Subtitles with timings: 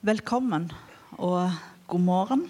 [0.00, 0.70] Velkommen
[1.20, 1.50] og
[1.84, 2.46] god morgen.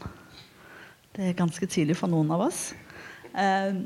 [1.17, 2.61] Det er ganske tidlig for noen av oss.
[3.35, 3.81] Eh,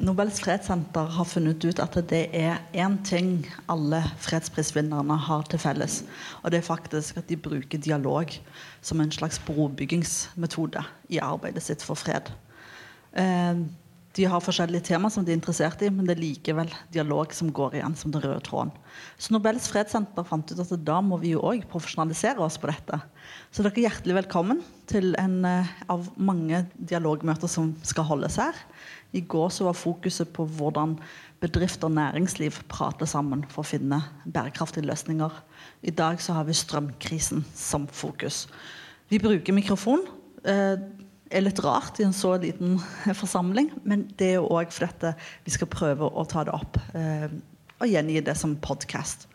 [0.00, 5.98] Nobels fredssenter har funnet ut at det er én ting alle fredsprisvinnerne har til felles.
[6.40, 8.32] Og det er faktisk at de bruker dialog
[8.80, 10.80] som en slags brobyggingsmetode
[11.12, 12.32] i arbeidet sitt for fred.
[13.12, 13.60] Eh,
[14.16, 17.48] de har forskjellige tema som de er interessert i, men det er likevel dialog som
[17.54, 18.72] går igjen som den røde tråden.
[19.16, 22.98] Så Nobels fredssenter fant ut at da må vi jo òg profesjonalisere oss på dette.
[23.48, 28.58] Så dere er hjertelig velkommen til en uh, av mange dialogmøter som skal holdes her.
[29.16, 30.98] I går så var fokuset på hvordan
[31.42, 35.40] bedrift og næringsliv prater sammen for å finne bærekraftige løsninger.
[35.88, 38.44] I dag så har vi strømkrisen som fokus.
[39.08, 40.04] Vi bruker mikrofon.
[41.32, 42.76] Er litt rart i en så liten
[43.16, 43.70] forsamling.
[43.88, 45.14] Men det er òg fordi
[45.46, 47.30] vi skal prøve å ta det opp eh,
[47.80, 49.26] og gjengi det som podkast.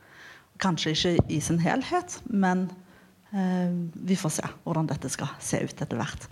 [0.62, 2.68] Kanskje ikke i sin helhet, men
[3.34, 3.74] eh,
[4.08, 6.30] vi får se hvordan dette skal se ut etter hvert.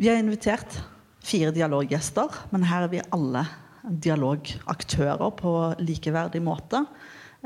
[0.00, 0.80] Vi har invitert
[1.24, 3.46] fire dialoggjester, men her er vi alle
[3.84, 6.84] dialogaktører på likeverdig måte.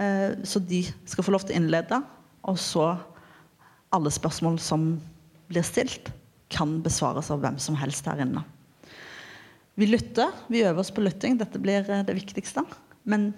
[0.00, 2.00] Eh, så de skal få lov til å innlede,
[2.48, 2.94] og så
[3.94, 4.94] alle spørsmål som
[5.52, 6.10] blir stilt
[6.52, 8.44] kan besvares av hvem som helst her inne.
[9.74, 10.30] Vi lytter.
[10.46, 11.38] Vi øver oss på lytting.
[11.40, 12.62] Dette blir eh, det viktigste.
[13.02, 13.32] Men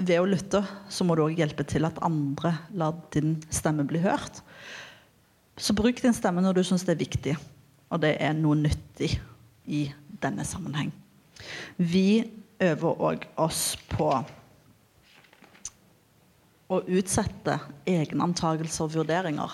[0.00, 4.00] ved å lytte så må du òg hjelpe til at andre lar din stemme bli
[4.04, 4.40] hørt.
[5.60, 7.34] Så bruk din stemme når du syns det er viktig,
[7.92, 9.12] og det er noe nyttig
[9.68, 9.84] i
[10.22, 10.88] denne sammenheng.
[11.76, 12.24] Vi
[12.60, 14.08] øver òg oss på
[16.70, 17.58] å utsette
[17.88, 19.52] egne antakelser og vurderinger.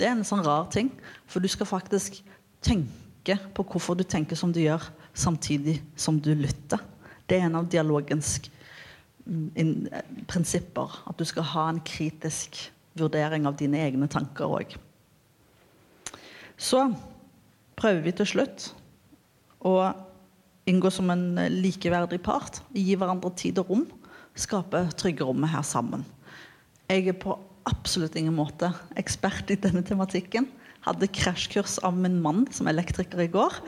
[0.00, 0.88] Det er en sånn rar ting.
[1.28, 2.22] For du skal faktisk
[2.64, 6.80] tenke på hvorfor du tenker som du gjør, samtidig som du lytter.
[7.28, 8.38] Det er en av dialogens
[9.26, 9.90] mm,
[10.30, 11.02] prinsipper.
[11.04, 12.62] At du skal ha en kritisk
[12.98, 14.72] vurdering av dine egne tanker òg.
[16.60, 16.86] Så
[17.76, 18.70] prøver vi til slutt
[19.64, 19.74] å
[20.68, 21.28] inngå som en
[21.60, 22.62] likeverdig part.
[22.72, 23.86] Gi hverandre tid og rom.
[24.38, 26.06] Skape trygge rommet her sammen.
[26.90, 27.36] Jeg er på
[27.68, 30.48] absolutt ingen måte ekspert i denne tematikken.
[30.86, 33.58] Hadde krasjkurs av min mann som elektriker i går.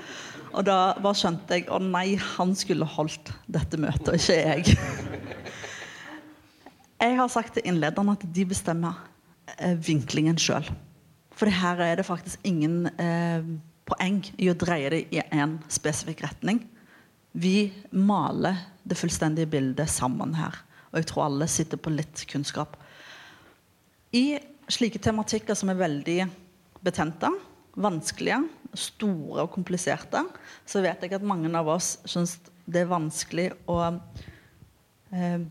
[0.52, 4.76] Og da bare skjønte jeg å nei, han skulle holdt dette møtet, ikke jeg.
[7.02, 9.00] Jeg har sagt til innlederne at de bestemmer
[9.58, 10.68] eh, vinklingen sjøl.
[11.34, 13.42] For her er det faktisk ingen eh,
[13.88, 16.62] poeng i å dreie det i en spesifikk retning.
[17.32, 20.60] Vi maler det fullstendige bildet sammen her.
[20.92, 22.76] Og jeg tror alle sitter på litt kunnskap.
[24.12, 24.36] I
[24.68, 26.18] slike tematikker som er veldig
[26.84, 27.30] betente,
[27.80, 28.42] vanskelige,
[28.76, 30.20] store og kompliserte,
[30.68, 32.34] så vet jeg at mange av oss syns
[32.68, 33.78] det er vanskelig å
[35.16, 35.44] eh,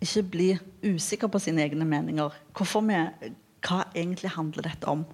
[0.00, 0.46] ikke bli
[0.86, 2.32] usikker på sine egne meninger.
[2.56, 3.02] Vi,
[3.68, 5.04] hva egentlig handler dette om?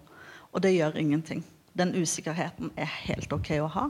[0.52, 1.42] Og det gjør ingenting.
[1.74, 3.88] Den usikkerheten er helt ok å ha.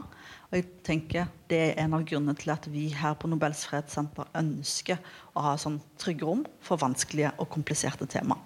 [0.49, 4.31] Og jeg tenker Det er en av grunnene til at vi her på Nobels fredssenter
[4.41, 4.97] ønsker
[5.37, 8.41] å ha sånn trygge rom for vanskelige og kompliserte temaer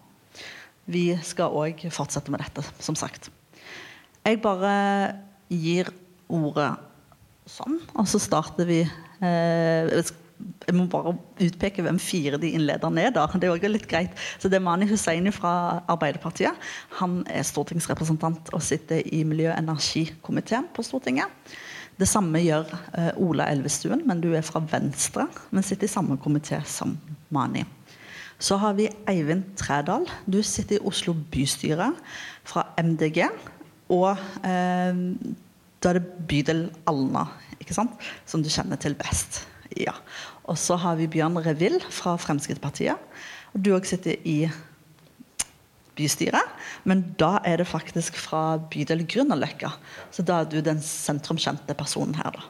[0.87, 3.29] vi skal òg fortsette med dette, som sagt.
[4.27, 4.71] Jeg bare
[5.51, 5.91] gir
[6.27, 6.73] ordet
[7.47, 10.01] sånn, og så starter vi eh,
[10.67, 13.13] Jeg må bare utpeke hvem fire de innlederne er.
[13.15, 14.11] da, Det er også litt greit.
[14.37, 16.67] Så det er Mani Hussaini fra Arbeiderpartiet.
[16.99, 21.31] Han er stortingsrepresentant og sitter i miljø- og energikomiteen på Stortinget.
[21.97, 26.19] Det samme gjør eh, Ola Elvestuen, men du er fra Venstre, men sitter i samme
[26.21, 26.93] komité som
[27.33, 27.65] Mani.
[28.39, 30.05] Så har vi Eivind Trædal.
[30.29, 31.89] Du sitter i Oslo bystyre
[32.45, 33.23] fra MDG.
[33.89, 34.11] Og
[34.45, 34.99] eh,
[35.81, 37.25] da er det bydel Alna,
[37.61, 37.97] ikke sant?
[38.25, 39.41] som du kjenner til best.
[39.77, 39.95] Ja.
[40.47, 42.97] Og så har vi Bjørn Revill fra Fremskrittspartiet.
[43.53, 44.39] Og du òg sitter i
[45.97, 46.53] bystyret,
[46.85, 49.71] men da er det faktisk fra bydel Grünerløkka.
[50.13, 52.45] Så da er du den sentrumkjente personen her, da.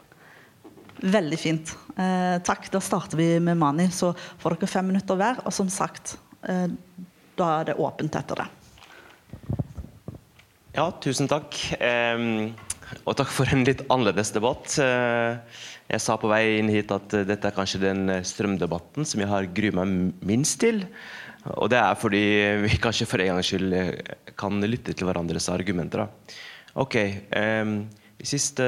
[1.01, 1.73] Veldig fint.
[1.97, 2.69] Eh, takk.
[2.73, 3.89] Da starter vi med Mani.
[3.93, 5.41] Så får dere fem minutter hver.
[5.45, 6.67] Og som sagt, eh,
[7.37, 8.47] da er det åpent etter det.
[10.77, 11.53] Ja, tusen takk.
[11.79, 12.51] Eh,
[13.03, 14.73] og takk for en litt annerledes debatt.
[14.79, 15.37] Eh,
[15.87, 19.47] jeg sa på vei inn hit at dette er kanskje den strømdebatten som jeg har
[19.55, 20.83] gruet meg minst til.
[21.55, 22.23] Og det er fordi
[22.65, 23.93] vi kanskje for en gangs skyld eh,
[24.39, 26.07] kan lytte til hverandres argumenter.
[26.77, 27.65] Ok, eh,
[28.17, 28.65] De siste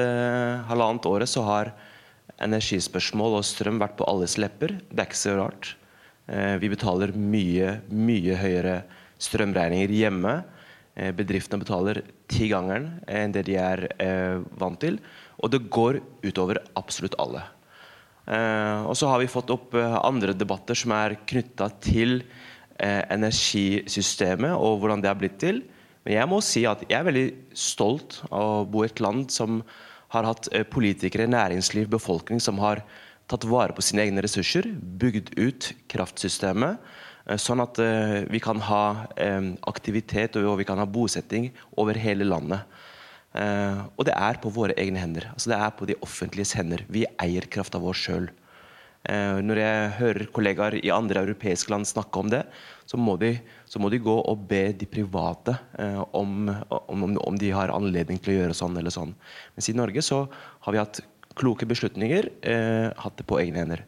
[0.68, 1.72] halvannet året så har
[2.44, 4.78] energispørsmål og strøm vært på alles lepper.
[4.88, 5.74] Det er ikke så rart.
[6.30, 8.80] Eh, vi betaler mye, mye høyere
[9.20, 10.34] strømregninger hjemme.
[10.94, 15.00] Eh, bedriftene betaler tigangeren enn det de er eh, vant til.
[15.40, 17.46] Og det går utover absolutt alle.
[18.30, 22.20] Og så har vi fått opp andre debatter som er knytta til
[22.78, 25.58] energisystemet og hvordan det er blitt til.
[26.04, 27.24] Men jeg må si at jeg er veldig
[27.58, 29.64] stolt av å bo i et land som
[30.10, 32.82] har hatt eh, politikere, næringsliv, befolkning som har
[33.30, 36.80] tatt vare på sine egne ressurser, bygd ut kraftsystemet,
[37.26, 38.84] eh, sånn at eh, vi kan ha
[39.70, 42.66] aktivitet og vi kan ha bosetting over hele landet.
[43.30, 45.28] Og det er på våre egne hender.
[45.30, 46.80] Altså det er på de offentliges hender.
[46.90, 48.24] Vi eier krafta vår sjøl.
[49.08, 52.42] Når jeg hører kollegaer i andre europeiske land snakke om det,
[52.84, 53.30] så må de,
[53.64, 55.54] så må de gå og be de private
[56.12, 59.14] om, om, om, de har anledning til å gjøre sånn eller sånn.
[59.56, 60.26] Mens i Norge så
[60.66, 61.00] har vi hatt
[61.38, 63.84] kloke beslutninger, eh, hatt det på egne hender.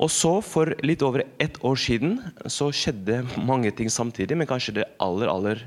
[0.00, 2.16] Og så, for litt over ett år siden,
[2.50, 5.62] så skjedde mange ting samtidig, men kanskje det aller, aller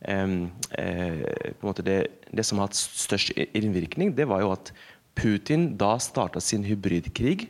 [0.00, 2.00] eh, på en måte det,
[2.32, 4.72] det, som har hatt størst innvirkning, det var jo at
[5.16, 7.48] Putin da starta sin hybridkrig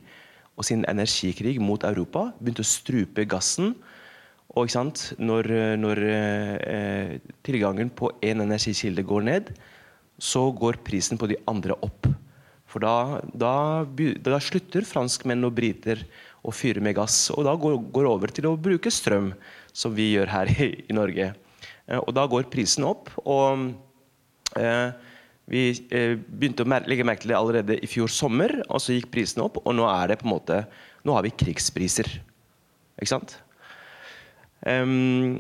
[0.56, 2.30] og sin energikrig mot Europa.
[2.40, 3.74] Begynte å strupe gassen.
[4.56, 4.72] Og
[5.20, 9.50] når, når eh, tilgangen på én energikilde går ned,
[10.16, 12.08] så går prisen på de andre opp.
[12.66, 16.00] For da, da, da slutter franskmenn og briter
[16.46, 19.32] å fyre med gass, og da går, går over til å bruke strøm,
[19.76, 21.32] som vi gjør her i, i Norge.
[21.86, 23.12] Eh, og da går prisen opp.
[23.26, 23.68] og
[24.56, 24.94] eh,
[25.46, 29.12] vi eh, begynte å legge merke til det allerede i fjor sommer, og så gikk
[29.14, 29.60] prisen opp.
[29.62, 30.64] Og nå er det på en måte
[31.06, 32.08] Nå har vi krigspriser.
[32.98, 33.36] Ikke sant?
[34.66, 35.38] Um,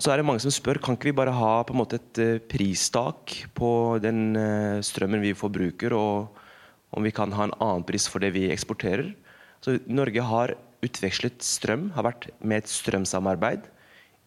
[0.00, 2.20] så er det mange som spør kan ikke vi bare ha på en måte et
[2.22, 3.68] uh, pristak på
[4.00, 8.32] den uh, strømmen vi forbruker, og om vi kan ha en annen pris for det
[8.38, 9.12] vi eksporterer.
[9.60, 13.68] Så Norge har utvekslet strøm, har vært med et strømsamarbeid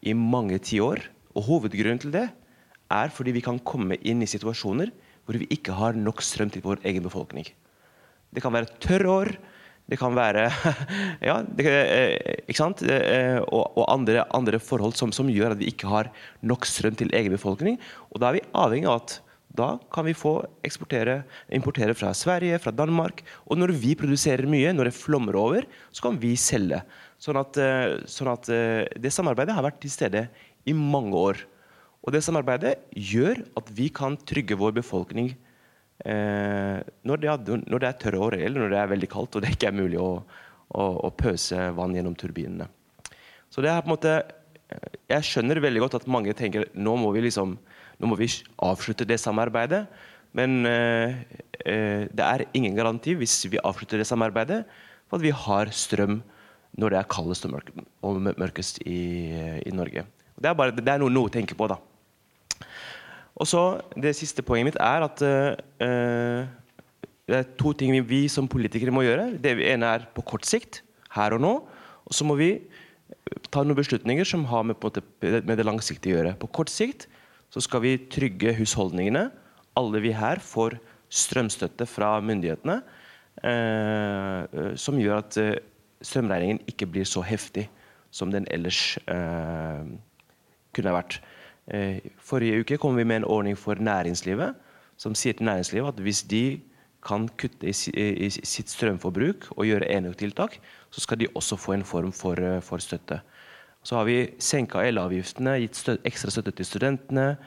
[0.06, 1.02] i mange tiår.
[1.34, 2.30] Og hovedgrunnen til det
[2.92, 4.92] er fordi vi kan komme inn i situasjoner
[5.26, 7.48] hvor vi ikke har nok strøm til vår egen befolkning.
[8.30, 9.32] Det kan være tørre år,
[9.90, 10.48] det kan være
[11.30, 12.82] ja, det, eh, ikke sant?
[12.86, 16.10] Eh, og, og andre, andre, forhold som, som, gjør at vi ikke har
[16.46, 17.78] nok strøm til egen befolkning.
[18.12, 19.20] Og da er vi avhengig av at
[19.56, 20.34] da kan vi få
[20.68, 23.22] importere fra Sverige, fra Danmark.
[23.48, 26.82] Og når vi produserer mye, når det flommer over, så kan vi selge.
[27.22, 28.50] Sånn at, eh, sånn at
[29.00, 30.26] det samarbeidet har vært til stede
[30.68, 31.46] i mange år.
[32.06, 35.34] Og det samarbeidet gjør at vi kan trygge vår befolkning
[36.04, 39.38] Eh, når, det er, når, det er, tørre år, eller når det er veldig kaldt
[39.38, 40.10] og det ikke er mulig å,
[40.76, 42.68] å, å pøse vann gjennom turbinene.
[43.50, 44.18] Så det er på en måte
[45.08, 47.56] Jeg skjønner veldig godt at mange tenker nå må vi liksom
[48.02, 48.28] nå må vi
[48.66, 49.86] avslutte det samarbeidet.
[50.36, 51.16] Men eh,
[51.64, 54.66] eh, det er ingen garanti hvis vi avslutter det samarbeidet,
[55.08, 56.20] for at vi har strøm
[56.76, 59.00] når det er kaldest og mørkest i,
[59.64, 60.04] i, Norge.
[60.36, 61.78] Det er, bare, det er noe, noe, å tenke på, da.
[63.36, 66.48] Og så, Det siste poenget mitt er at uh,
[67.26, 69.34] det er to ting vi som politikere må gjøre.
[69.42, 70.84] Det ene er på kort sikt,
[71.16, 71.54] her og nå.
[72.06, 72.60] Og så må vi
[73.50, 76.36] ta noen beslutninger som har med, måte, med det langsiktige å gjøre.
[76.38, 77.08] På kort sikt
[77.50, 79.30] så skal vi trygge husholdningene.
[79.76, 80.78] Alle vi her får
[81.10, 82.82] strømstøtte fra myndighetene.
[83.44, 85.58] Uh, som gjør at uh,
[86.06, 87.68] strømregningen ikke blir så heftig
[88.16, 88.96] som den ellers
[90.76, 91.18] kunne vært.
[91.68, 94.54] Eh, forrige uke kom vi med en ordning for næringslivet
[94.98, 96.62] som sier til næringslivet at hvis de
[97.06, 100.58] kan kutte i, sitt strømforbruk og gjøre enøktiltak,
[100.90, 103.22] så skal de også få en form for, eh, for støtte.
[103.84, 107.38] Så har vi senka elavgiftene, gitt støtte, ekstra støtte til studentene,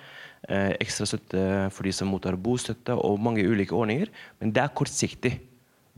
[0.49, 4.07] eh, ekstra støtte for de som mottar bostøtte, og mange ulike ordninger.
[4.41, 5.41] Men det er kortsiktig.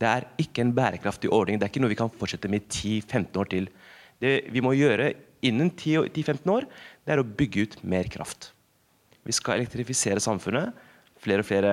[0.00, 1.58] Det er ikke en bærekraftig ordning.
[1.58, 3.68] Det er ikke noe vi kan fortsette med 10-15 år til.
[4.18, 5.12] Det vi må gjøre
[5.42, 6.64] innen 10-15 år,
[7.04, 8.52] det er å bygge ut mer kraft.
[9.26, 10.76] Vi skal elektrifisere samfunnet.
[11.20, 11.72] Flere og flere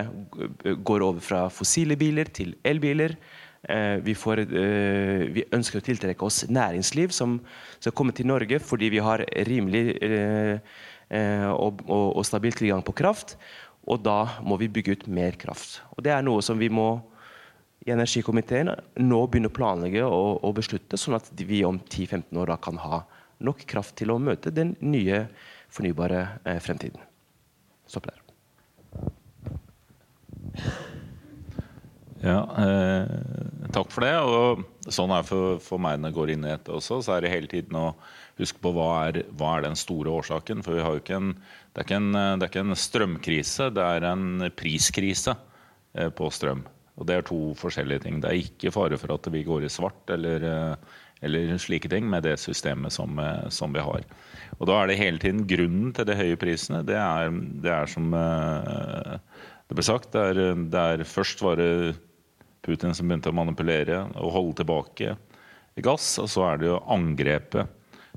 [0.84, 3.16] går over fra fossile biler til elbiler.
[3.64, 7.40] Eh, vi, får, eh, vi, ønsker å tiltrekke oss næringsliv som
[7.80, 10.60] skal komme til Norge fordi vi har rimelig eh,
[11.50, 13.38] og, og, stabil tilgang på kraft.
[13.88, 15.82] Og da må vi bygge ut mer kraft.
[15.96, 17.00] Og Det er noe som vi må
[17.88, 22.80] i energikomiteen nå begynne å planlegge og, beslutte, sånn at vi om 10-15 år kan
[22.84, 23.06] ha
[23.44, 25.26] nok kraft til å møte den nye
[25.74, 27.02] fornybare eh, fremtiden.
[27.88, 28.24] Stopp der.
[32.24, 33.10] Ja, eh,
[33.76, 34.16] takk for det.
[34.18, 37.02] og Sånn er for, for meg når jeg går inn i dette også.
[37.06, 37.92] Så er det hele tiden å
[38.40, 40.64] huske på hva er, hva er den store årsaken.
[40.66, 41.34] For en,
[41.76, 45.38] det, er en, det er ikke en strømkrise, det er en priskrise
[45.94, 46.66] eh, på strøm.
[46.98, 48.22] Og Det er to forskjellige ting.
[48.22, 50.96] Det er ikke fare for at vi går i svart eller eh,
[51.26, 54.04] eller slike ting, med det systemet som, eh, som, vi har.
[54.60, 56.84] Og Da er det hele tiden grunnen til de høye prisene.
[56.86, 57.32] Det er,
[57.64, 59.18] det er som eh,
[59.68, 61.98] det ble sagt, det er, det er, først var det
[62.64, 65.16] Putin som begynte å manipulere og holde tilbake
[65.84, 66.18] gass.
[66.22, 67.74] Og så er det jo angrepet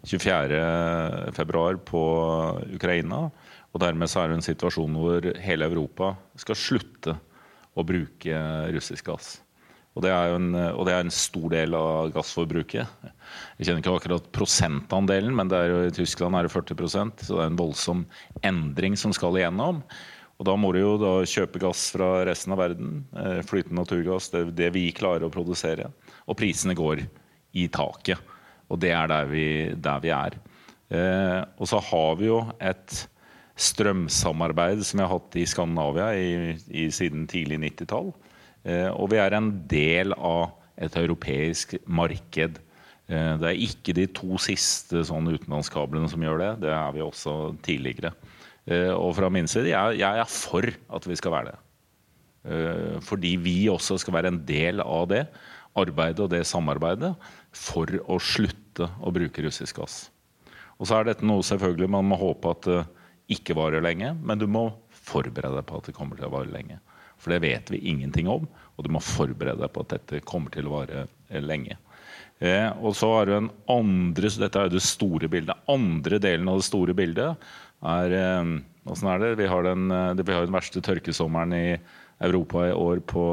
[0.07, 2.05] 24.2 på
[2.77, 3.27] Ukraina.
[3.71, 7.17] Og dermed så er det en situasjon hvor hele Europa skal slutte
[7.79, 8.41] å bruke
[8.75, 9.39] russisk gass.
[9.99, 13.09] Og det, en, og det, er en, stor del av gassforbruket.
[13.59, 17.51] Jeg kjenner ikke akkurat prosentandelen, men jo, i Tyskland er det 40% så det er
[17.51, 18.05] en voldsom
[18.47, 19.83] endring som skal igjennom.
[20.41, 23.03] Og Da må du jo da kjøpe gass fra resten av verden.
[23.13, 25.91] Eh, flytende naturgass, det, det vi klarer å produsere.
[26.25, 27.03] Og prisene går
[27.59, 28.23] i taket.
[28.71, 30.39] Og det er der vi, der vi er.
[30.89, 33.03] Eh, og så har vi jo et
[33.61, 38.15] strømsamarbeid som vi har hatt i Skandinavia i, i siden tidlig 90-tall.
[38.65, 42.61] Eh, og vi er en del av et europeisk marked.
[43.09, 46.53] Eh, det er ikke de to siste sånn utenlandskablene som gjør det.
[46.67, 48.13] Det er vi også tidligere.
[48.67, 51.59] Eh, og fra min side, jeg, jeg er for at vi skal være det.
[53.05, 55.27] Fordi vi også skal være en del av det
[55.77, 57.11] arbeidet og det samarbeidet
[57.53, 60.07] for å slutte å bruke russisk gass.
[60.81, 62.79] Og så er dette noe selvfølgelig man må håpe at det
[63.37, 66.49] ikke varer lenge, men du må forberede deg på at det kommer til å vare
[66.49, 66.81] lenge.
[67.21, 70.53] For det vet vi ingenting om, og du må forberede deg på at dette kommer
[70.55, 71.77] til å vare eh, lenge.
[72.41, 75.67] Eh, og så har du en andre, Dette er jo det store bildet.
[75.69, 77.51] Andre delen av det store bildet
[77.85, 78.55] er eh,
[78.91, 79.35] er det?
[79.37, 81.79] Vi har, den, eh, vi har den verste tørkesommeren i
[82.21, 83.25] Europa i år på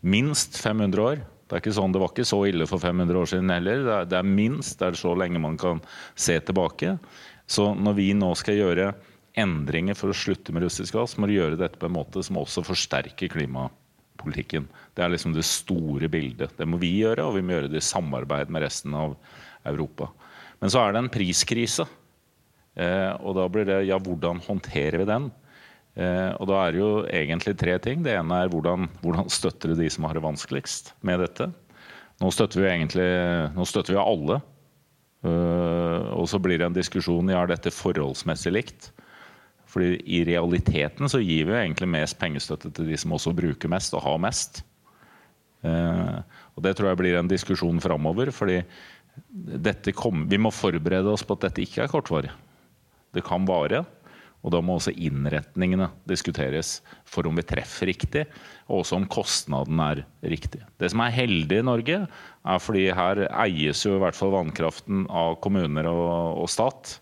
[0.00, 1.22] minst 500 år.
[1.44, 3.84] Det er ikke sånn, det var ikke så ille for 500 år siden heller.
[3.84, 5.82] Det er, det er minst, det er så lenge man kan
[6.16, 6.96] se tilbake.
[7.46, 8.94] Så når vi nå skal gjøre
[9.40, 12.38] endringer for å slutte med russisk gass, må du gjøre dette på en måte som
[12.40, 14.68] også forsterker klimapolitikken.
[14.94, 16.54] Det er liksom det store bildet.
[16.58, 19.16] Det må vi gjøre, og vi må gjøre det i samarbeid med resten av
[19.66, 20.10] Europa.
[20.62, 21.86] Men så er det en priskrise.
[22.74, 25.28] Eh, og da blir det ja, hvordan håndterer vi den?
[25.94, 28.02] Eh, og da er det jo egentlig tre ting.
[28.06, 31.50] Det ene er hvordan, hvordan støtter du de som har det vanskeligst med dette.
[32.22, 33.06] Nå støtter vi egentlig
[33.54, 34.40] nå støtter vi alle.
[35.24, 38.90] Uh, og så blir det en diskusjon ja, er dette forholdsmessig likt.
[39.74, 43.72] Fordi I realiteten så gir vi jo egentlig mest pengestøtte til de som også bruker
[43.72, 44.62] mest og har mest.
[45.66, 46.18] Eh,
[46.54, 48.30] og Det tror jeg blir en diskusjon framover.
[48.30, 48.62] fordi
[50.28, 52.30] vi må forberede oss på at dette ikke er kortvarig.
[53.14, 53.84] Det kan vare.
[54.44, 58.26] Og da må også innretningene diskuteres for om vi treffer riktig,
[58.68, 60.60] og også om kostnaden er riktig.
[60.76, 62.00] Det som er heldig i Norge,
[62.44, 66.98] er fordi her eies jo i hvert fall vannkraften av kommuner og, og stat.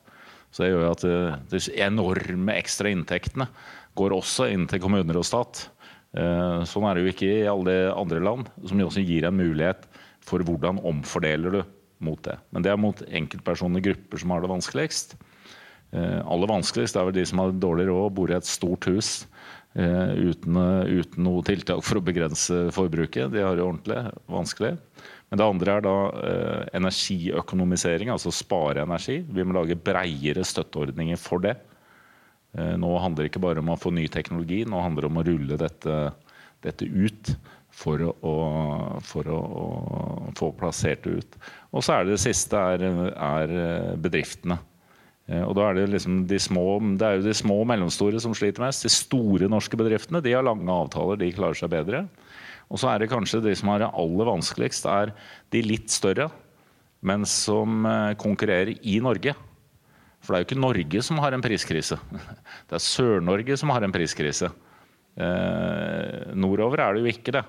[0.52, 1.04] Så det gjør at
[1.48, 3.46] de enorme ekstra inntektene
[3.96, 5.66] går også inn til kommuner og stat.
[6.12, 9.86] Eh, sånn er det jo ikke i alle andre land, som også gir en mulighet
[10.22, 11.62] for hvordan omfordeler du
[12.04, 12.36] mot det.
[12.52, 15.16] Men det er mot enkeltpersoner, og grupper som har det vanskeligst.
[15.92, 18.88] Eh, aller vanskeligst er vel de som har dårlig råd og bor i et stort
[18.88, 19.10] hus
[19.76, 23.32] eh, uten, uten noe tiltak for å begrense forbruket.
[23.32, 24.76] De har det ordentlig vanskelig.
[25.32, 25.96] Men det andre er da
[26.28, 29.22] eh, energiøkonomisering, altså spare energi.
[29.24, 31.56] Vi må lage breiere støtteordninger for det.
[32.52, 35.22] Nå handler det ikke bare om å få ny teknologi, nå handler det om å
[35.24, 35.94] rulle dette,
[36.60, 37.30] dette ut
[37.72, 38.34] for, å,
[39.08, 39.38] for å,
[40.36, 41.38] få plassert det ut.
[41.72, 42.84] Og så er det det siste er,
[43.16, 43.56] er
[44.04, 44.58] bedriftene.
[45.30, 46.66] Eh, og da er det, liksom de små,
[46.98, 48.86] det er jo de små og mellomstore som sliter mest.
[48.86, 52.04] De store norske bedriftene de har lange avtaler, de klarer seg bedre.
[52.72, 55.12] Og så er det kanskje de som har det aller vanskeligst, er
[55.52, 56.30] de litt større,
[57.04, 59.34] men som eh, konkurrerer i Norge.
[60.22, 61.98] For det er jo ikke Norge som har en priskrise.
[62.68, 64.48] Det er Sør-Norge som har en priskrise.
[65.18, 67.42] Eh, nordover er det jo ikke det.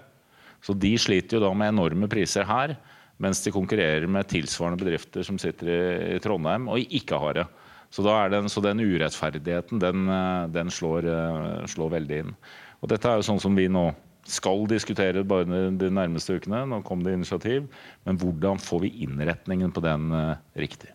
[0.63, 2.75] Så de sliter jo da med enorme priser her,
[3.21, 5.69] mens de konkurrerer med tilsvarende bedrifter som sitter
[6.15, 7.45] i Trondheim og ikke har det.
[7.93, 12.33] Så, den, så den urettferdigheten den, eh, den slår, eh, slår, veldig inn.
[12.81, 13.91] Og Dette er jo sånn som vi nå
[14.29, 16.63] skal diskutere bare de nærmeste ukene.
[16.69, 17.67] Nå kom det initiativ.
[18.07, 20.93] Men hvordan får vi innretningen på den uh, riktig?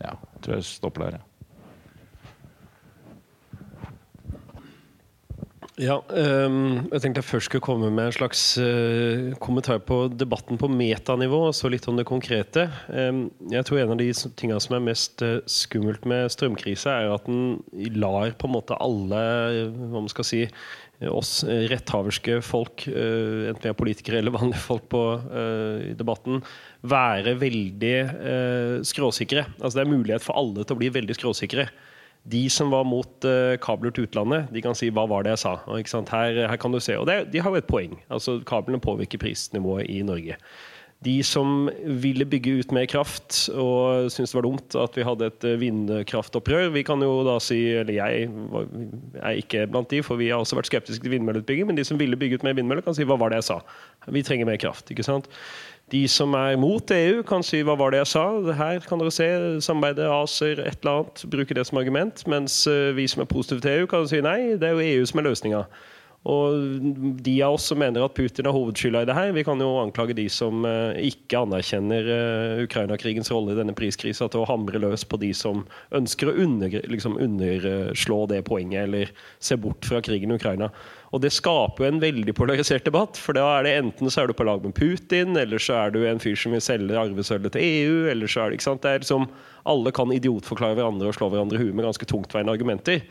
[0.00, 1.18] Ja, jeg tror jeg stopper der.
[1.18, 1.33] Ja.
[5.74, 10.58] Ja, um, jeg tenkte jeg først skulle komme med en slags uh, kommentar på debatten
[10.60, 12.68] på metanivå, og så litt om det konkrete.
[12.86, 14.06] Um, jeg tror en av de
[14.38, 17.56] tingene som er mest uh, skummelt med strømkrisa, er at den
[17.98, 19.22] lar på en måte alle
[19.74, 20.44] hva man skal si,
[21.10, 25.02] oss retthaverske folk, uh, enten vi er politikere eller vanlige folk på
[25.98, 26.38] debatten,
[26.86, 27.96] være veldig
[28.86, 29.42] skråsikre.
[29.58, 31.66] Altså Det er mulighet for alle til å bli veldig skråsikre.
[32.24, 35.44] De som var mot uh, kabler til utlandet, de kan si 'hva var det jeg
[35.44, 35.58] sa'?
[36.10, 38.00] Her, her, kan du se, og det, De har jo et poeng.
[38.10, 40.36] altså Kablene påvirker prisnivået i Norge.
[41.04, 45.26] de som ville bygge ut mer kraft og syntes det var dumt at vi hadde
[45.26, 48.30] et vindkraftopprør Vi kan jo da si, eller jeg
[49.20, 51.98] er ikke blant de, for vi har også vært skeptiske til vindmølleutbygging, men de som
[51.98, 53.60] ville bygge ut mer vindmøller, kan si hva var det jeg sa?
[54.08, 54.90] Vi trenger mer kraft.
[54.90, 55.28] ikke sant?
[55.92, 58.24] De som er mot EU, kan si hva var det jeg sa?
[58.56, 59.26] Her kan dere se
[59.62, 61.24] samarbeidet ACER, et eller annet.
[61.30, 62.24] Bruke det som argument.
[62.26, 62.62] Mens
[62.96, 65.28] vi som er positive til EU, kan si nei, det er jo EU som er
[65.28, 65.64] løsninga.
[66.24, 66.56] Og
[67.20, 69.74] de av oss som mener at Putin har hovedskylda i det her, vi kan jo
[69.82, 74.80] anklage de som eh, ikke anerkjenner uh, Ukraina-krigens rolle i denne priskrisa, til å hamre
[74.80, 80.00] løs på de som ønsker å under, liksom underslå det poenget, eller se bort fra
[80.04, 80.70] krigen i Ukraina.
[81.12, 84.32] Og det skaper jo en veldig polarisert debatt, for da er det enten så er
[84.32, 87.54] du på lag med Putin, eller så er du en fyr som vil selge arvesølvet
[87.54, 88.82] til EU, eller så er det ikke sant.
[88.82, 89.28] Det er liksom
[89.68, 93.04] Alle kan idiotforklare hverandre og slå hverandre i huet med ganske tungtveiende argumenter.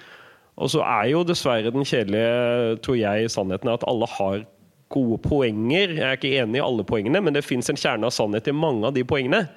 [0.61, 4.43] Og så er jo dessverre den kjedelige, tror jeg, sannheten at alle har
[4.93, 5.95] gode poenger.
[5.97, 8.55] Jeg er ikke enig i alle poengene, men det fins en kjerne av sannhet i
[8.55, 9.47] mange av de poengene.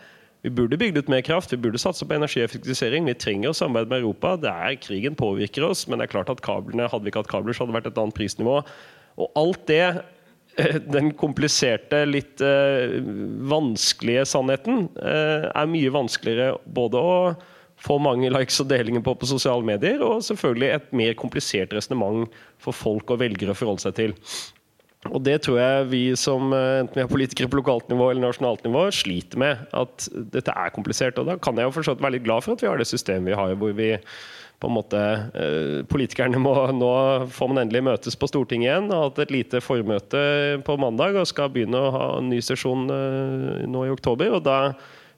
[0.47, 3.09] Vi burde bygd ut mer kraft, vi burde satse på energieffektivisering.
[3.09, 4.37] Vi trenger å samarbeide med Europa.
[4.41, 7.33] Det er Krigen påvirker oss, men det er klart at kablene, hadde vi ikke hatt
[7.33, 8.61] kabler, så hadde det vært et annet prisnivå.
[9.17, 9.89] Og alt det,
[10.97, 12.97] den kompliserte, litt uh,
[13.51, 17.19] vanskelige sannheten, uh, er mye vanskeligere både å
[17.77, 22.31] få mange likes og delinger på på sosiale medier, og selvfølgelig et mer komplisert resonnement
[22.63, 24.15] for folk og velgere å forholde seg til.
[25.13, 28.25] Og det tror jeg vi som eh, enten vi er politikere på lokalt nivå eller
[28.27, 29.63] nasjonalt nivå, sliter med.
[29.77, 31.21] At dette er komplisert.
[31.21, 33.31] Og da kan jeg jo forstått være litt glad for at vi har det systemet
[33.31, 33.93] vi har, hvor vi
[34.57, 35.01] på en måte
[35.37, 36.91] eh, Politikerne må Nå
[37.33, 38.93] får man endelig møtes på Stortinget igjen.
[38.93, 40.23] Har hatt et lite formøte
[40.67, 44.39] på mandag og skal begynne å ha en ny sesjon eh, nå i oktober.
[44.39, 44.61] og da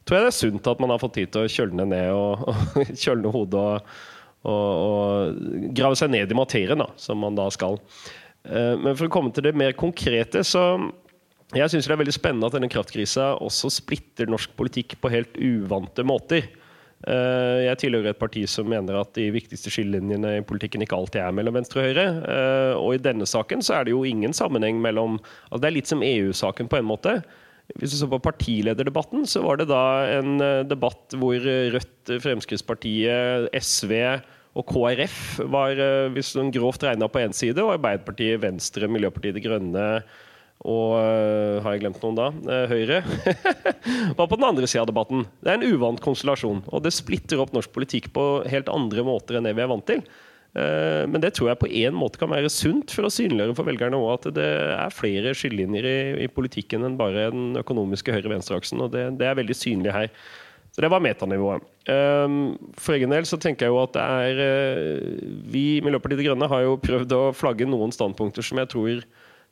[0.09, 2.47] tror jeg det er sunt at man har fått tid til å kjølne ned og,
[2.49, 3.99] og kjølne hodet og,
[4.49, 5.43] og, og,
[5.77, 7.77] grave seg ned i materien, da, som man da skal.
[8.49, 10.65] Eh, men for å komme til det mer konkrete, så
[11.57, 15.37] jeg syns det er veldig spennende at denne kraftkrisa også splitter norsk politikk på helt
[15.41, 16.49] uvante måter.
[17.07, 21.23] Eh, jeg tilhører et parti som mener at de viktigste skillelinjene i politikken ikke alltid
[21.23, 22.07] er mellom venstre og høyre.
[22.35, 25.77] Eh, og i denne saken så er det jo ingen sammenheng mellom altså Det er
[25.79, 27.21] litt som EU-saken på en måte.
[27.77, 29.83] Hvis du så på partilederdebatten, så var det da
[30.17, 33.93] en eh, debatt hvor Rødt, Fremskrittspartiet, SV
[34.59, 35.19] og KrF
[35.53, 39.91] var eh, hvis noen grovt regna på én side, og Arbeiderpartiet, Venstre, Miljøpartiet De Grønne
[40.67, 40.97] og
[41.63, 42.25] Har jeg glemt noen da?
[42.67, 42.97] Høyre
[44.19, 45.21] var på den andre sida av debatten.
[45.39, 46.65] Det er en uvant konstellasjon.
[46.75, 49.87] Og det splitter opp norsk politikk på helt andre måter enn det vi er vant
[49.87, 50.03] til.
[50.57, 53.69] Eh, men det tror jeg på en måte kan være sunt for å synliggjøre for
[53.69, 58.81] velgerne òg at det er flere skillelinjer i, i, politikken enn bare den økonomiske høyre-venstre-aksen.
[58.85, 60.09] og det, det, er veldig synlig her.
[60.73, 61.69] Så Det var metanivået.
[61.91, 62.27] Eh,
[62.81, 66.29] for egen del så tenker jeg jo at det er eh, Vi i Miljøpartiet De
[66.31, 69.07] Grønne har jo prøvd å flagge noen standpunkter som jeg tror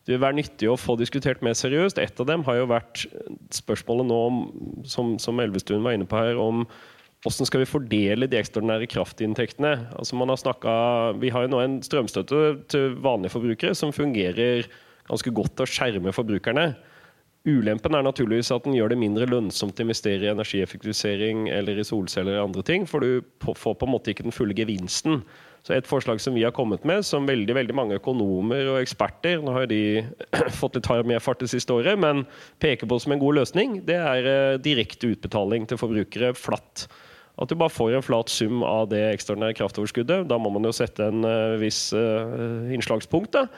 [0.07, 1.99] det vil være nyttig å få diskutert mer seriøst.
[1.99, 3.09] Et av dem har jo vært
[3.51, 4.37] spørsmålet nå om,
[4.87, 6.63] som, som Elvestuen var inne på her, om
[7.27, 9.73] hvordan skal vi fordele de ekstraordinære kraftinntektene?
[9.99, 14.69] Altså man har snakket, vi har jo nå en strømstøtte til vanlige forbrukere som fungerer
[15.09, 16.71] ganske godt til å skjerme forbrukerne.
[17.47, 21.85] Ulempen er naturligvis at den gjør det mindre lønnsomt å investere i energieffektivisering eller i
[21.87, 25.21] solceller eller andre ting, for du får på en måte ikke den fulle gevinsten.
[25.67, 29.43] Så Et forslag som vi har kommet med, som veldig veldig mange økonomer og eksperter
[29.43, 30.05] Nå har de
[30.61, 32.23] fått litt hard medfart det siste året, men
[32.63, 36.87] peker på som en god løsning, det er eh, direkte utbetaling til forbrukere flatt.
[37.37, 40.29] At du bare får en flat sum av det ekstraordinære kraftoverskuddet.
[40.31, 43.37] Da må man jo sette en uh, viss uh, innslagspunkt.
[43.37, 43.49] da.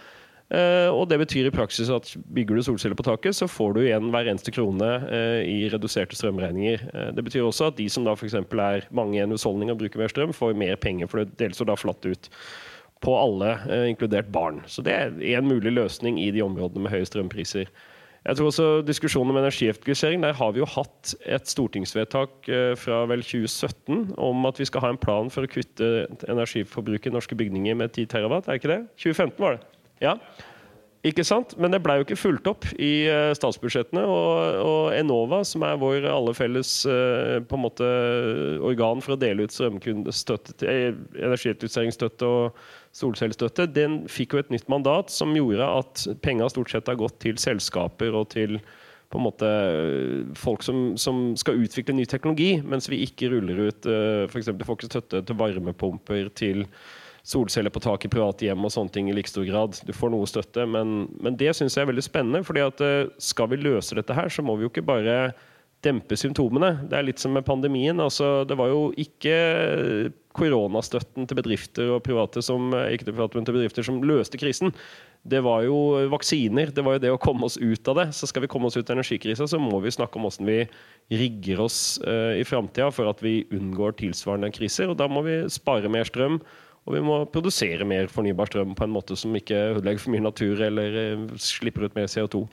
[0.48, 3.82] Uh, og Det betyr i praksis at bygger du solceller på taket, så får du
[3.82, 6.86] igjen hver eneste krone uh, i reduserte strømregninger.
[6.94, 8.38] Uh, det betyr også at de som da f.eks.
[8.38, 11.60] er mange i en husholdning og bruker mer strøm, får mer penger, for det deles
[11.60, 12.30] jo da flatt ut
[13.04, 13.52] på alle,
[13.86, 14.62] inkludert barn.
[14.66, 17.68] Så det er en mulig løsning i de områdene med høye strømpriser.
[18.28, 23.06] Jeg tror også diskusjonen om energieffektivisering, Der har vi jo hatt et stortingsvedtak eh, fra
[23.08, 27.38] vel 2017 om at vi skal ha en plan for å kutte energiforbruket i norske
[27.38, 28.48] bygninger med 10 terawatt.
[28.48, 28.82] Er ikke det?
[29.00, 29.64] 2015 var det.
[30.04, 30.18] Ja.
[31.06, 31.52] Ikke sant?
[31.62, 34.02] Men det blei jo ikke fulgt opp i uh, statsbudsjettene.
[34.02, 37.90] Og, og, Enova, som er vår alle felles uh, på en måte
[38.66, 42.58] organ for å dele ut strømkundestøtte, energieffektiviseringsstøtte og
[42.98, 47.20] solcellestøtte, den fikk jo et nytt mandat som gjorde at penga stort sett har gått
[47.22, 48.58] til selskaper og til
[49.08, 49.48] på en måte
[50.36, 53.86] folk som, som, skal utvikle ny teknologi, mens vi ikke ruller ut
[54.28, 54.50] f.eks.
[54.52, 56.66] får ikke støtte til varmepumper, til
[57.28, 59.76] solceller på tak i private hjem og sånne ting i like stor grad.
[59.84, 62.44] Du får noe støtte, men, men det syns jeg er veldig spennende.
[62.46, 65.18] fordi at uh, skal vi løse dette her, så må vi jo ikke bare
[65.84, 66.72] dempe symptomene.
[66.90, 68.00] Det er litt som med pandemien.
[68.02, 69.36] Altså, det var jo ikke
[70.38, 74.72] koronastøtten til bedrifter og private som, ikke til private, men til bedrifter som løste krisen.
[75.28, 75.76] Det var jo
[76.10, 76.72] vaksiner.
[76.74, 78.08] Det var jo det å komme oss ut av det.
[78.16, 80.60] Så skal vi komme oss ut av energikrisa, så må vi snakke om hvordan vi
[81.20, 84.90] rigger oss i framtida for at vi unngår tilsvarende kriser.
[84.90, 86.40] Og da må vi spare mer strøm.
[86.88, 90.24] Og vi må produsere mer fornybar strøm på en måte som ikke ødelegger for mye
[90.24, 92.46] natur eller uh, slipper ut mer CO2.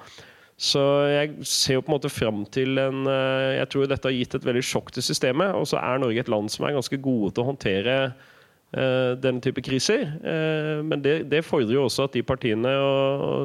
[0.59, 4.13] Så jeg ser jo på en måte fram til en eh, Jeg tror dette har
[4.15, 5.51] gitt et veldig sjokk til systemet.
[5.51, 9.43] Og så er Norge et land som er ganske gode til å håndtere uh, denne
[9.43, 10.05] type kriser.
[10.87, 12.71] Men det, det, fordrer jo også at de partiene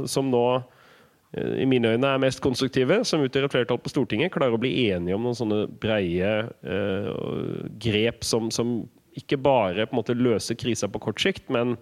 [0.06, 0.44] som nå
[1.34, 4.70] i mine øyne er mest konstruktive, som utgjør et flertall på Stortinget, klarer å bli
[4.90, 6.30] enige om noen sånne breie
[7.82, 8.80] grep som, som,
[9.20, 11.76] ikke bare på en måte løser krisa på kort sikt, men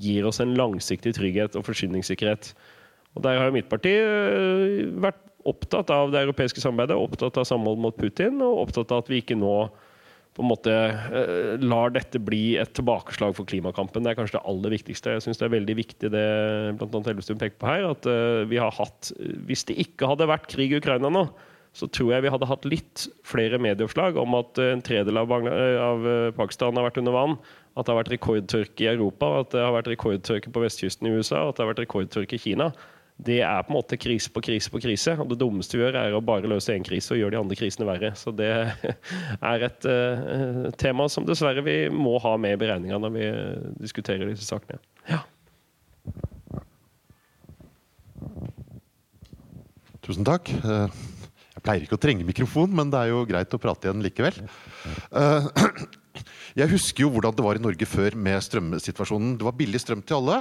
[0.00, 2.52] gir oss en langsiktig trygghet og forsyningssikkerhet.
[3.16, 7.48] Og Der har jo mitt parti øh, vært opptatt av det europeiske samarbeidet, opptatt av
[7.48, 9.54] samhold mot Putin, og opptatt av at vi ikke nå
[10.36, 14.04] på en måte øh, lar dette bli et tilbakeslag for klimakampen.
[14.04, 15.16] Det er kanskje det aller viktigste.
[15.16, 16.26] Jeg synes det er veldig viktig det
[16.78, 17.00] bl.a.
[17.10, 19.10] Elvestuen peker på her, at øh, vi har hatt
[19.48, 21.26] Hvis det ikke hadde vært krig i Ukraina nå,
[21.76, 26.08] så tror jeg vi hadde hatt litt flere medieoppslag om at en tredel av, av
[26.38, 27.36] Pakistan har vært under vann,
[27.78, 31.14] at det har vært rekordtørke i Europa, at det har vært rekordtørke på vestkysten i
[31.14, 32.72] USA, at det har vært rekordtørke i Kina
[33.24, 35.14] det er på en måte krise på krise på krise.
[35.20, 37.58] Og det dummeste vi gjør, er å bare løse én krise og gjøre de andre
[37.58, 38.12] krisene verre.
[38.18, 38.50] Så det
[39.52, 43.28] er et uh, tema som dessverre vi må ha med i beregninga når vi
[43.82, 44.80] diskuterer disse sakene.
[45.10, 45.22] Ja.
[50.06, 50.52] Tusen takk.
[51.60, 54.38] Jeg pleier ikke å trenge mikrofon, men det er jo greit å prate igjen likevel.
[55.12, 55.48] Eh,
[56.62, 59.34] jeg husker jo hvordan det var i Norge før med strømsituasjonen.
[59.36, 60.38] Det var billig strøm til alle.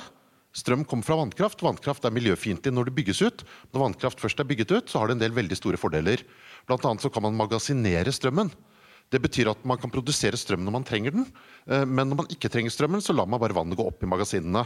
[0.56, 1.60] Strøm kommer fra vannkraft.
[1.66, 3.44] Vannkraft er miljøfiendtlig når det bygges ut.
[3.74, 6.24] Når vannkraft først er bygget ut, så har det en del veldig store fordeler.
[6.72, 8.54] Blant annet så kan man magasinere strømmen.
[9.12, 11.28] Det betyr at man kan produsere strøm når man trenger den.
[11.68, 14.10] Eh, men når man ikke trenger strømmen, så lar man bare vannet gå opp i
[14.10, 14.64] magasinene.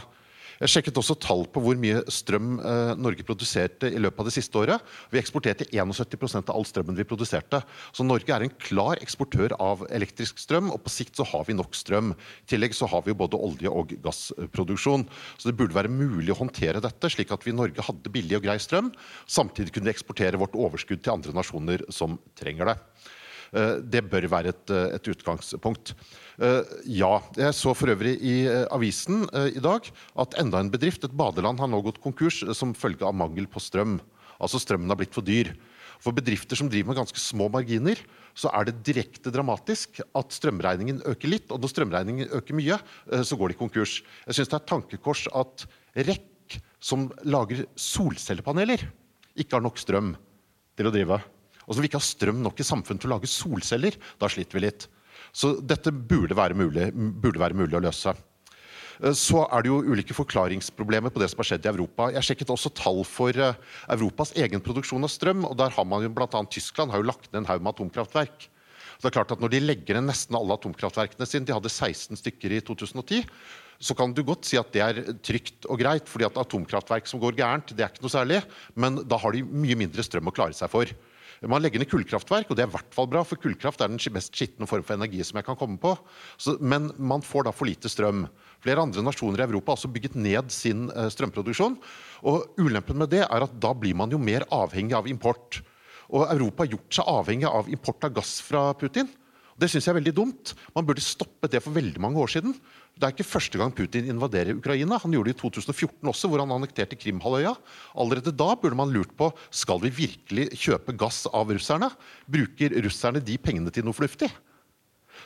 [0.62, 4.34] Jeg sjekket også tall på hvor mye strøm eh, Norge produserte i løpet av det
[4.36, 4.92] siste året.
[5.10, 7.60] Vi eksporterte 71% av all strømmen vi produserte.
[7.94, 11.58] Så Norge er en klar eksportør av elektrisk strøm, og på sikt så har vi
[11.58, 12.14] nok strøm.
[12.14, 15.08] I tillegg så har vi både olje- og gassproduksjon.
[15.38, 18.38] Så det burde være mulig å håndtere dette, slik at vi i Norge hadde billig
[18.38, 18.92] og grei strøm.
[19.26, 22.78] Samtidig kunne vi eksportere vårt overskudd til andre nasjoner som trenger det.
[23.54, 25.94] Eh, det bør være et, eh, et utgangspunkt.
[26.42, 27.22] Eh, ja.
[27.36, 29.86] Jeg så for øvrig i avisen i dag
[30.18, 33.62] at enda en bedrift, et badeland, har nå gått konkurs som følge av mangel på
[33.62, 34.00] strøm.
[34.40, 35.54] Altså strømmen har blitt for dyr.
[36.00, 37.96] For bedrifter som driver med ganske små marginer,
[38.34, 41.50] så er det direkte dramatisk at strømregningen øker litt.
[41.50, 42.78] Og når strømregningen øker mye,
[43.22, 44.02] så går de konkurs.
[44.26, 48.82] Jeg syns det er et tankekors at REC, som lager solcellepaneler,
[49.38, 50.16] ikke har nok strøm
[50.76, 51.22] til å drive.
[51.68, 53.96] Og vi ikke har strøm nok i samfunnet til å lage solceller.
[54.20, 54.86] Da sliter vi litt.
[55.34, 58.14] Så dette burde være mulig, burde være mulig å løse.
[59.02, 62.10] Eh, så er det jo ulike forklaringsproblemer på det som har skjedd i Europa.
[62.14, 63.58] Jeg sjekket også tall for eh,
[63.96, 65.44] Europas egen produksjon av strøm.
[65.48, 67.74] og der har man jo blant annet Tyskland har jo lagt ned en haug med
[67.74, 68.48] atomkraftverk.
[68.94, 71.72] Så det er klart at Når de legger ned nesten alle atomkraftverkene sine, de hadde
[71.72, 73.26] 16 stykker i 2010,
[73.82, 76.06] så kan du godt si at det er trygt og greit.
[76.08, 78.42] fordi at atomkraftverk som går gærent, det er ikke noe særlig.
[78.74, 80.86] Men da har de mye mindre strøm å klare seg for.
[81.50, 84.00] Man legger ned kullkraftverk, og det er i hvert fall bra, for kullkraft er den
[84.14, 85.92] mest skitne form for energi som jeg kan komme på.
[86.40, 88.24] Så, men man får da for lite strøm.
[88.64, 91.76] Flere andre nasjoner i Europa har også bygget ned sin uh, strømproduksjon.
[92.30, 95.60] Og ulempen med det er at da blir man jo mer avhengig av import.
[96.14, 99.10] Og Europa har gjort seg avhengig av import av gass fra Putin.
[99.54, 100.52] Det syns jeg er veldig dumt.
[100.74, 102.56] Man burde stoppet det for veldig mange år siden.
[102.94, 104.98] Det er ikke første gang Putin invaderer Ukraina.
[105.02, 107.54] Han gjorde det i 2014 også, hvor han annekterte Krimhalvøya.
[107.94, 111.90] Allerede da burde man lurt på skal vi virkelig kjøpe gass av russerne.
[112.26, 114.30] Bruker russerne de pengene til noe fornuftig?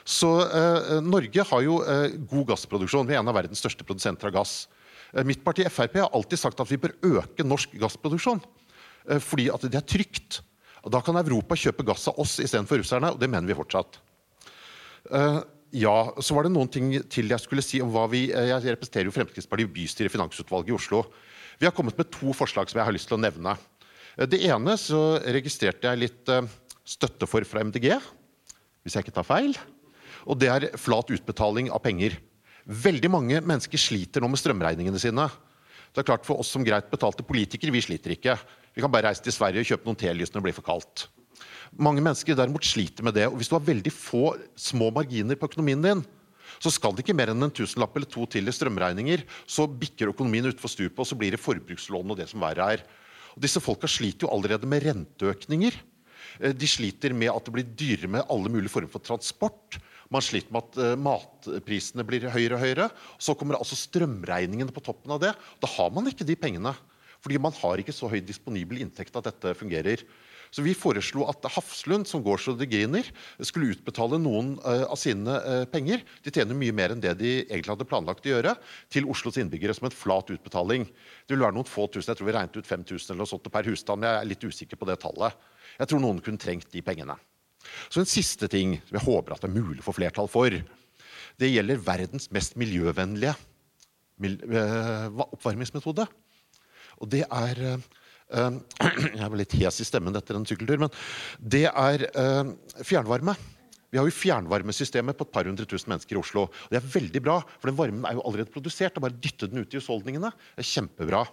[0.05, 3.09] Så eh, Norge har jo eh, god gassproduksjon.
[3.09, 4.61] Vi er en av verdens største produsenter av gass.
[5.13, 8.41] Eh, mitt parti Frp har alltid sagt at vi bør øke norsk gassproduksjon.
[9.09, 10.41] Eh, fordi at det er trygt.
[10.89, 13.99] Da kan Europa kjøpe gass av oss istedenfor russerne, og det mener vi fortsatt.
[15.07, 15.39] Uh,
[15.75, 18.73] ja, så var det noen ting til jeg skulle si om hva vi eh, Jeg
[18.73, 21.03] representerer jo Fremskrittspartiet bystyret i finansutvalget i Oslo.
[21.61, 23.53] Vi har kommet med to forslag som jeg har lyst til å nevne.
[24.17, 26.47] Eh, det ene så registrerte jeg litt eh,
[26.89, 27.91] støtte for fra MDG,
[28.81, 29.53] hvis jeg ikke tar feil.
[30.25, 32.17] Og det er flat utbetaling av penger.
[32.65, 35.27] Veldig mange mennesker sliter nå med strømregningene sine.
[35.93, 38.39] Det er klart For oss som greit betalte politikere, vi sliter ikke.
[38.73, 41.05] Vi kan bare reise til Sverige og kjøpe noen telys når det blir for kaldt.
[41.77, 43.27] Mange mennesker derimot sliter med det.
[43.29, 46.01] og Hvis du har veldig få små marginer på økonomien din,
[46.57, 49.23] så skal det ikke mer enn en tusenlapp eller to til i strømregninger.
[49.45, 52.83] Så bikker økonomien utfor stupet, og så blir det forbrukslån og det som verre er.
[53.35, 55.77] Og disse folka sliter jo allerede med renteøkninger.
[56.41, 59.79] Eh, de sliter med at det blir dyrere med alle mulige former for transport.
[60.09, 62.87] Man sliter med at uh, matprisene blir høyere og høyere.
[63.21, 65.35] Så kommer altså strømregningene på toppen av det.
[65.61, 66.73] Da har man ikke de pengene.
[67.19, 70.01] Fordi man har ikke så høy disponibel inntekt at dette fungerer.
[70.49, 73.05] Så vi foreslo at Hafslund, som går så det griner,
[73.45, 76.01] skulle utbetale noen uh, av sine uh, penger.
[76.25, 78.55] De tjener mye mer enn det de egentlig hadde planlagt å gjøre,
[78.89, 80.87] til Oslos innbyggere som en flat utbetaling.
[81.25, 83.51] Det vil være noen få tusen, jeg tror vi regnet ut 5000 eller noe sånt
[83.53, 84.07] per husstand.
[84.07, 85.37] Jeg er litt usikker på det tallet.
[85.77, 87.17] Jeg tror noen kunne trengt de pengene.
[87.91, 90.55] Så en siste ting som jeg håper at det er mulig å få flertall for,
[91.39, 93.35] det gjelder verdens mest miljøvennlige
[94.25, 96.09] uh, oppvarmingsmetode.
[96.99, 97.61] Og det er
[99.19, 100.83] jeg var litt hes i stemmen etter en sykkeltur.
[100.85, 100.93] Men
[101.39, 102.53] det er ehm,
[102.85, 103.35] fjernvarme.
[103.89, 106.45] Vi har jo fjernvarmesystemet på et par hundre tusen mennesker i Oslo.
[106.45, 108.97] og Det er veldig bra, for den varmen er jo allerede produsert.
[108.97, 110.29] og bare dytte den ut i husholdningene.
[110.53, 111.23] Det er kjempebra.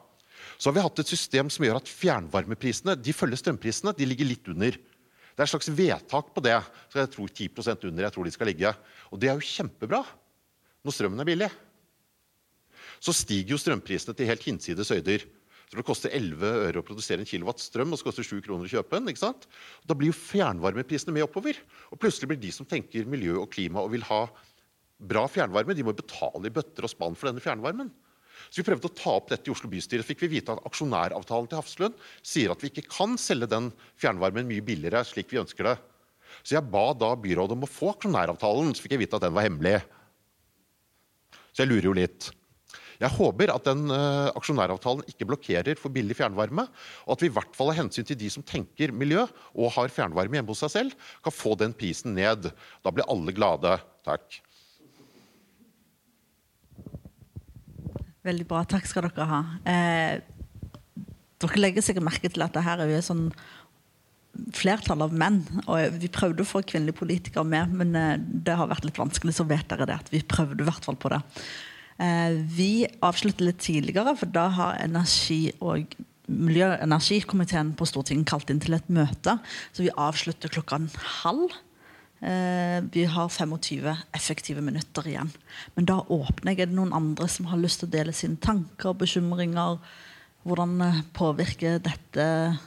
[0.57, 3.93] Så har vi hatt et system som gjør at fjernvarmeprisene de følger strømprisene.
[3.97, 4.73] De ligger litt under.
[4.73, 6.57] Det er et slags vedtak på det.
[6.89, 8.73] Så jeg tror 10% under jeg tror de skal ligge.
[9.13, 10.01] Og det er jo kjempebra
[10.87, 11.51] når strømmen er billig.
[13.05, 15.27] Så stiger jo strømprisene til helt hinsides høyder.
[15.67, 18.69] Så det koster 11 øre å produsere en kilowatt strøm, og så koster 7 kroner
[18.69, 19.11] å kjøpe den.
[19.11, 19.49] ikke sant?
[19.83, 21.59] Da blir jo fjernvarmeprisene med oppover.
[21.91, 24.29] Og plutselig blir de som tenker miljø og klima og vil ha
[24.97, 27.91] bra fjernvarme, de må betale i bøtter og spann for denne fjernvarmen.
[28.47, 30.05] Så Vi prøvde å ta opp dette i Oslo bystyre.
[30.07, 34.47] fikk vi vite at Aksjonæravtalen til Hafslund sier at vi ikke kan selge den fjernvarmen
[34.47, 35.77] mye billigere slik vi ønsker det.
[36.45, 39.35] Så jeg ba da byrådet om å få aksjonæravtalen, så fikk jeg vite at den
[39.35, 39.81] var hemmelig.
[41.53, 42.31] Så jeg lurer jo litt.
[43.03, 46.67] Jeg håper at den uh, aksjonæravtalen ikke blokkerer for billig fjernvarme,
[47.05, 49.93] og at vi i hvert fall av hensyn til de som tenker miljø og har
[49.93, 52.51] fjernvarme hjemme hos seg selv, kan få den prisen ned.
[52.85, 53.77] Da blir alle glade.
[54.07, 54.41] Takk.
[58.27, 58.65] Veldig bra.
[58.67, 59.43] Takk skal dere ha.
[59.71, 60.17] Eh,
[61.43, 63.29] dere legger sikkert merke til at det her er jo sånn
[64.57, 65.41] flertall av menn.
[65.67, 69.37] og Vi prøvde å få kvinnelige politikere med, men eh, det har vært litt vanskelig.
[69.37, 71.23] Så vet dere det, at vi prøvde i hvert fall på det.
[71.99, 75.97] Eh, vi avslutter litt tidligere, for da har energi- og
[76.29, 79.39] miljø- og energikomiteen på Stortinget kalt inn til et møte.
[79.73, 80.81] Så vi avslutter klokka
[81.23, 81.51] halv.
[82.21, 85.31] Eh, vi har 25 effektive minutter igjen.
[85.77, 86.61] Men da åpner jeg.
[86.61, 89.79] Er det noen andre som har lyst til å dele sine tanker og bekymringer?
[90.45, 92.59] Hvordan eh, påvirker dette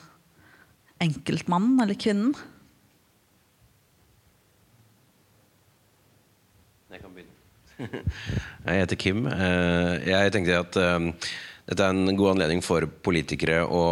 [1.02, 2.36] enkeltmannen eller kvinnen?
[8.68, 9.28] Jeg heter Kim.
[9.30, 11.30] Eh, jeg tenkte at eh,
[11.70, 13.84] dette er en god anledning for politikere å,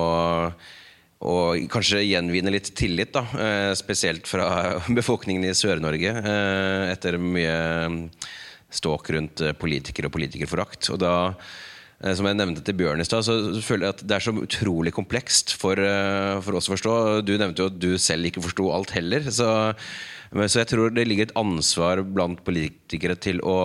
[1.27, 3.13] og kanskje gjenvinne litt tillit.
[3.15, 3.23] Da.
[3.43, 4.49] Eh, spesielt fra
[4.99, 6.17] befolkningen i Sør-Norge
[6.91, 7.55] etter mye
[8.67, 10.91] ståk rundt politikere og politikerforakt.
[10.91, 11.15] Og da
[12.13, 13.33] som jeg nevnte til Bjørn i stad, så
[13.65, 15.79] føler jeg at det er så utrolig komplekst for,
[16.45, 16.91] for, oss å forstå.
[17.25, 19.25] Du nevnte jo at du selv ikke forsto alt heller.
[19.33, 19.47] Så
[20.33, 23.57] så jeg tror det ligger et ansvar blant politikere til å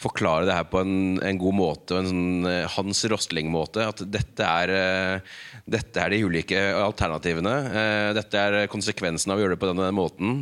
[0.00, 3.84] forklare det her på en, en god måte, en sånn eh, Hans Rostling-måte.
[3.84, 7.56] At dette er, eh, dette er de ulike alternativene.
[7.68, 10.40] Eh, dette er konsekvensen av å gjøre det på denne måten.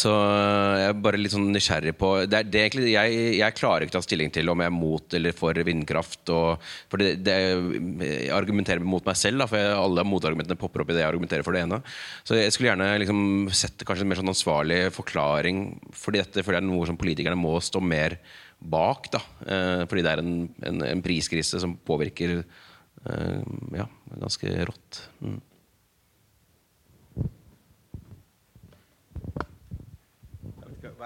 [0.00, 3.56] Så jeg er bare litt sånn nysgjerrig på det er, det er egentlig, jeg, jeg,
[3.58, 6.22] klarer ikke å ta stilling til om jeg er mot eller for vindkraft.
[6.32, 7.36] Og, for det, det,
[8.06, 11.10] jeg argumenterer mot meg selv, da, for jeg, alle motargumentene popper opp i det jeg
[11.10, 11.80] argumenterer for det ene.
[12.24, 13.20] Så jeg skulle gjerne liksom,
[13.62, 15.64] sett kanskje en mer sånn ansvarlig forklaring.
[15.96, 18.16] fordi dette føler jeg er noe som politikerne må stå mer
[18.60, 19.10] bak.
[19.12, 20.34] Da, eh, fordi det er en,
[20.70, 23.38] en, en priskrise som påvirker eh,
[23.76, 23.88] ja,
[24.20, 25.04] ganske rått.
[25.24, 25.40] Mm.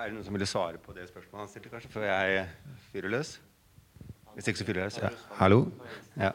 [0.04, 2.42] Er det noen som ville svare på det spørsmålet han stilte, kanskje, før jeg
[2.92, 3.30] fyrer løs?
[3.32, 4.23] Hvis ikke så fyrer løs.
[4.98, 5.10] Ja.
[5.38, 5.60] Hallo?
[6.18, 6.32] Ja.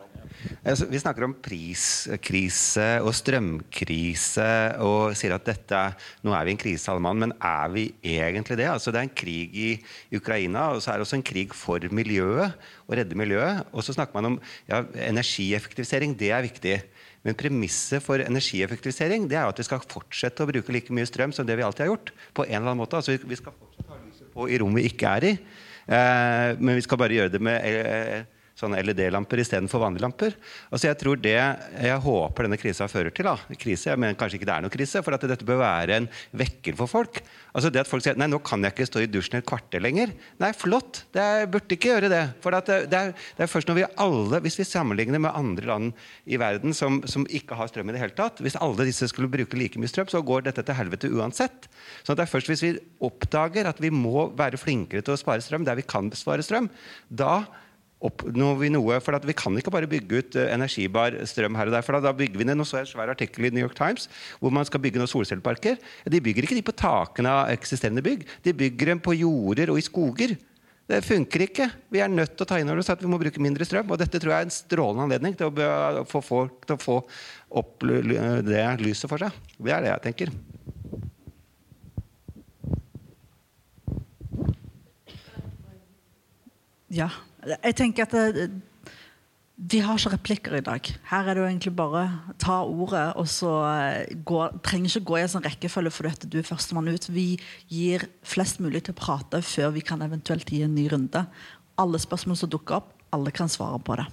[0.63, 4.47] Altså, vi snakker om priskrise og strømkrise
[4.85, 5.81] og sier at dette,
[6.23, 7.19] nå er vi i en krise, alle mann.
[7.19, 8.69] Men er vi egentlig det?
[8.71, 9.69] Altså, det er en krig i
[10.15, 12.55] Ukraina, og så er det også en krig for miljøet.
[12.87, 13.67] Å redde miljøet.
[13.73, 16.15] Og så snakker man om ja, energieffektivisering.
[16.19, 16.77] Det er viktig.
[17.27, 21.35] Men premisset for energieffektivisering det er at vi skal fortsette å bruke like mye strøm
[21.35, 22.13] som det vi alltid har gjort.
[22.31, 22.95] på en eller annen måte.
[22.95, 25.39] Altså, vi skal fortsatt ha lyset på i rom vi ikke er i.
[25.89, 28.19] Eh, men vi skal bare gjøre det med eh,
[28.59, 30.35] sånne LED-lamper istedenfor vanlige lamper.
[30.69, 34.49] Altså jeg tror det jeg håper denne krisa fører til, da, krise, men kanskje ikke
[34.49, 37.21] det er noe krise, for at dette bør være en vekker for folk.
[37.55, 39.81] Altså det at folk sier nei, nå kan jeg ikke stå i dusjen et kvarter
[39.83, 40.11] lenger.
[40.41, 42.23] Nei, flott, det burde ikke gjøre det.
[42.43, 43.03] For det er, det,
[43.39, 47.25] er, først når vi alle, hvis vi sammenligner med andre land i verden som, som,
[47.29, 50.09] ikke har strøm i det hele tatt Hvis alle disse skulle bruke like mye strøm,
[50.11, 51.69] så går dette til helvete uansett.
[52.03, 55.43] Så det er først hvis vi oppdager at vi må være flinkere til å spare
[55.45, 56.69] strøm der vi kan spare strøm,
[57.09, 57.43] da
[57.99, 58.99] oppnår vi noe.
[59.03, 61.85] For vi kan ikke bare bygge ut eh, energibar strøm her og der.
[61.85, 64.07] for Da, bygger vi ned, jeg en svær artikkel i New York Times
[64.39, 65.79] hvor man skal bygge noen solcelleparker.
[66.07, 68.25] De bygger ikke de på takene av eksisterende bygg.
[68.43, 70.37] De bygger dem på jorder og i skoger.
[70.89, 71.67] Det funker ikke.
[71.93, 73.91] Vi er nødt til å ta inn over oss at vi må bruke mindre strøm.
[73.91, 76.97] Og dette tror jeg er en strålende anledning til å få folk til å få
[77.61, 77.85] opp
[78.47, 79.37] det lyset for seg.
[79.59, 80.33] Det er det jeg tenker.
[86.89, 87.11] Ja.
[87.39, 88.49] Jeg tenker at det,
[89.59, 90.87] vi har ikke replikker i dag.
[91.09, 92.03] Her er det jo egentlig bare
[92.39, 96.27] ta ordet, og så eh, gå, trenger ikke gå i en sånn rekkefølge fordi at
[96.31, 97.09] du er førstemann ut.
[97.11, 97.33] Vi
[97.67, 101.25] gir flest mulig til å prate før vi kan eventuelt gi en ny runde.
[101.79, 104.07] Alle spørsmål som dukker opp, alle kan svare på det.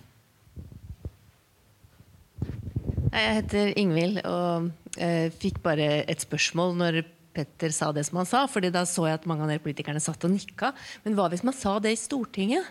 [3.15, 7.05] Jeg heter Ingvild og eh, fikk bare et spørsmål når
[7.37, 8.47] Petter sa det som han sa.
[8.51, 10.73] fordi da så jeg at mange av dere politikerne satt og nikka.
[11.05, 12.67] Men hva hvis man sa det i Stortinget?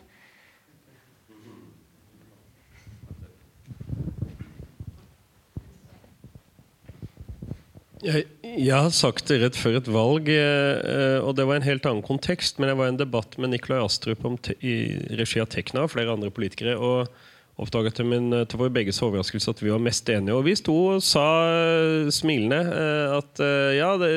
[8.06, 11.88] Jeg, jeg, har sagt det rett før et valg, eh, og det var en helt
[11.90, 12.60] annen kontekst.
[12.60, 14.26] Men jeg var i en debatt med Nikolai Astrup
[14.62, 14.76] i
[15.18, 16.78] regi av Tekna og flere andre politikere.
[16.78, 17.10] og
[17.56, 20.36] oppdaget til, min, til vår begges overraskelse at vi var mest enige.
[20.36, 23.44] Og vi sto og sa eh, smilende eh, at
[23.78, 24.12] ja, det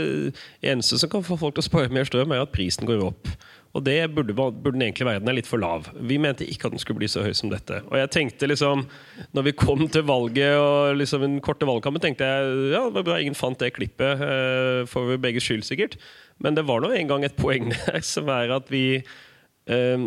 [0.58, 3.30] eneste som kan få folk til å spare mer strøm, er at prisen går opp.
[3.78, 5.22] Og det burde, burde, den egentlig være.
[5.22, 5.86] Den er litt for lav.
[6.10, 7.78] Vi mente ikke at den skulle bli så høy som dette.
[7.86, 8.84] Og jeg tenkte liksom,
[9.36, 13.06] når vi kom til valget og liksom den korte valgkampen, tenkte jeg ja, det var
[13.06, 15.96] bra ingen fant det klippet Uh, for begge skyld, sikkert.
[16.42, 20.06] Men det var nå en gang et poeng der som er at vi eh,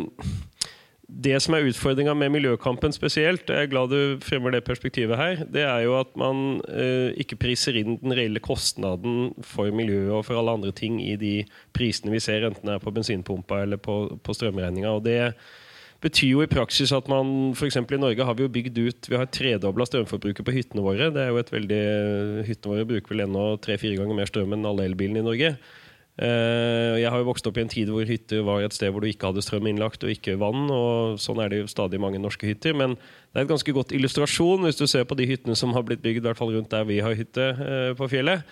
[1.11, 5.41] det som er utfordringa med miljøkampen spesielt, jeg er glad du fremmer det perspektivet her,
[5.43, 10.23] det er jo at man eh, ikke priser inn den reelle kostnaden for miljøet og
[10.29, 11.33] for alle andre ting i de
[11.75, 14.93] prisene vi ser, enten det er på bensinpumpa eller på, på strømregninga.
[14.95, 15.19] Og det
[16.01, 17.77] betyr jo i praksis at man f.eks.
[17.81, 21.11] i Norge har vi jo bygd ut Vi har tredobla strømforbruket på hyttene våre.
[21.13, 21.83] Det er jo et veldig,
[22.47, 25.55] Hyttene våre bruker vel ennå tre-fire ganger mer strøm enn alle elbilene i Norge.
[26.21, 29.01] Eh, jeg har jo vokst opp i en tid hvor hytter var et sted hvor
[29.01, 30.67] du ikke hadde strøm innlagt og ikke vann.
[30.69, 32.75] og Sånn er det jo stadig mange norske hytter.
[32.77, 35.85] Men det er et ganske godt illustrasjon hvis du ser på de hyttene som har
[35.87, 38.45] blitt bygd i hvert fall rundt der vi har hytte eh, på fjellet.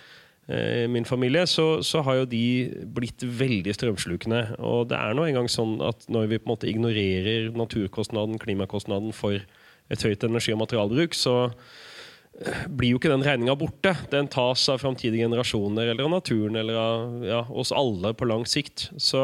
[0.50, 2.44] Eh, min familie, så, så har jo de
[2.90, 4.42] blitt veldig strømslukende.
[4.58, 9.14] Og det er nå engang sånn at når vi på en måte ignorerer naturkostnaden, klimakostnaden
[9.14, 9.38] for
[9.90, 11.52] et høyt energi- og materialbruk, så
[12.70, 13.94] blir jo ikke den regninga borte.
[14.12, 18.46] Den tas av framtidige generasjoner eller av naturen eller av ja, oss alle på lang
[18.48, 18.88] sikt.
[18.96, 19.20] Så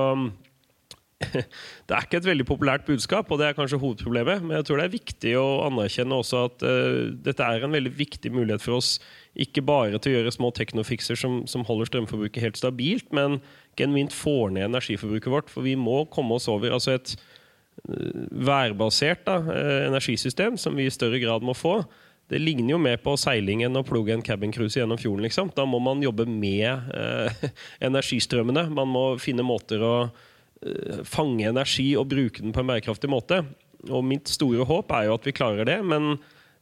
[1.33, 4.43] det er ikke et veldig populært budskap, og det er kanskje hovedproblemet.
[4.45, 7.95] Men jeg tror det er viktig å anerkjenne også at uh, dette er en veldig
[7.97, 8.97] viktig mulighet for oss.
[9.33, 13.41] Ikke bare til å gjøre små teknofikser som, som holder strømforbruket helt stabilt, men
[13.81, 15.53] genuint får ned energiforbruket vårt.
[15.53, 20.91] For vi må komme oss over altså et uh, værbasert da, uh, energisystem som vi
[20.91, 21.81] i større grad må få
[22.31, 25.23] det ligner jo mer på seiling enn å plugge en cabincruise gjennom fjorden.
[25.29, 25.53] Liksom.
[25.55, 27.45] Da må man jobbe med eh,
[27.89, 28.67] energistrømmene.
[28.75, 33.45] Man må finne måter å eh, fange energi og bruke den på en bærekraftig måte.
[33.87, 36.17] Og mitt store håp er jo at vi klarer det, men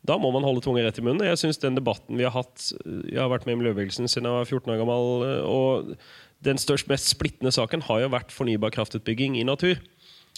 [0.04, 1.24] da må man holde tunga rett i munnen.
[1.30, 4.36] Jeg synes den debatten vi har hatt Jeg har vært med i miljøbevegelsen siden jeg
[4.36, 5.26] var 14 år gammel.
[5.30, 5.94] Eh, og
[6.44, 9.80] den størst, mest splittende saken har jo vært fornybar kraftutbygging i natur.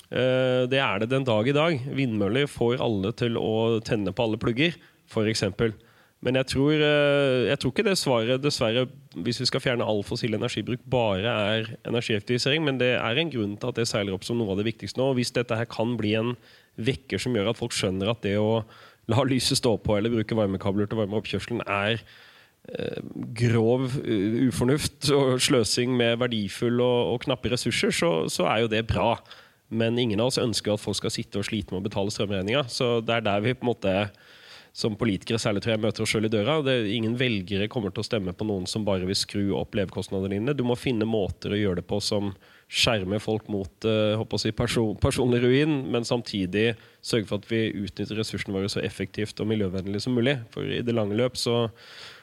[0.06, 1.88] Eh, det er det den dag i dag.
[1.98, 4.78] Vindmøller får alle til å tenne på alle plugger
[5.10, 5.44] f.eks.
[6.24, 8.86] Men jeg tror, eh, jeg tror, ikke det svaret, dessverre,
[9.20, 12.64] hvis vi skal fjerne all fossil energibruk, bare er energieffektivisering.
[12.64, 15.00] Men det er en grunn til at det seiler opp som noe av det viktigste
[15.00, 15.10] nå.
[15.12, 16.34] Og hvis dette her kan bli en
[16.80, 18.64] vekker som gjør at folk skjønner at det å
[19.12, 23.02] la lyset stå på eller bruke varmekabler til varme oppkjørselen er eh,
[23.38, 28.86] grov ufornuft og sløsing med verdifulle og, og knappe ressurser, så, så, er jo det
[28.90, 29.14] bra.
[29.68, 32.66] Men ingen av oss ønsker at folk skal sitte og slite med å betale strømregninga.
[32.70, 33.94] Så det er der vi på en måte
[34.76, 36.58] som politikere særlig tror jeg møter oss sjøl i døra.
[36.60, 40.34] Det, ingen velgere kommer til å stemme på noen som bare vil skru opp levekostnadene
[40.34, 40.52] dine.
[40.52, 42.34] Du må finne måter å gjøre det på som
[42.68, 48.20] skjermer folk mot uh, si person, personlig ruin, men samtidig sørge for at vi utnytter
[48.20, 50.36] ressursene våre så effektivt og miljøvennlig som mulig.
[50.52, 51.62] For i det lange løp så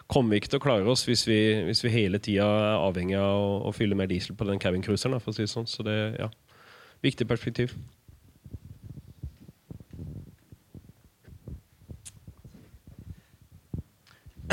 [0.06, 3.18] kommer vi ikke til å klare oss hvis vi, hvis vi hele tida er avhengig
[3.18, 5.18] av å, å, fylle mer diesel på den cabincruiseren.
[5.24, 5.66] For å si det sånn.
[5.66, 6.30] Så det ja,
[7.02, 7.74] viktig perspektiv.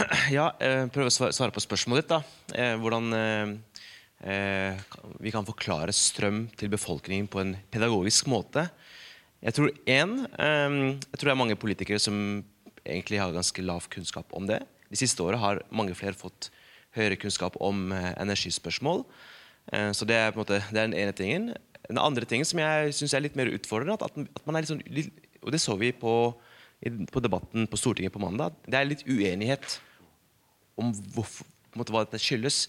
[0.36, 2.12] Ja, eh, prøve å svare på spørsmålet ditt.
[2.12, 2.20] da.
[2.54, 4.80] Eh, hvordan eh,
[5.20, 8.68] vi kan forklare strøm til befolkningen på en pedagogisk måte.
[9.40, 12.42] Jeg tror en, jeg tror det er mange politikere som
[12.84, 14.58] egentlig har ganske lav kunnskap om det.
[14.92, 16.50] De siste åra har mange flere fått
[16.92, 19.06] høyere kunnskap om energispørsmål.
[19.96, 21.48] Så det er på en måte, det er den ene tingen.
[21.88, 24.84] Den andre tingen som jeg syns er litt mer utfordrende, at man er litt, sånn,
[25.40, 26.14] og det så vi på,
[26.84, 29.80] på debatten på Stortinget på mandag, det er litt uenighet
[30.78, 31.48] om hvorfor,
[31.78, 32.66] måte, hva dette skyldes.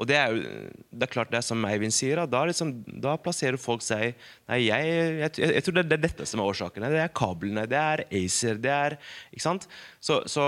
[0.00, 0.42] Og det er jo
[0.90, 2.72] det er klart det er som Eivind sier, da, liksom,
[3.02, 4.16] da plasserer folk seg
[4.48, 6.90] Nei, jeg, jeg, jeg, tror det er dette som er årsakene.
[6.92, 8.96] Det er kablene, det er ACER, det er
[9.30, 9.68] Ikke sant?
[10.00, 10.46] Så, så,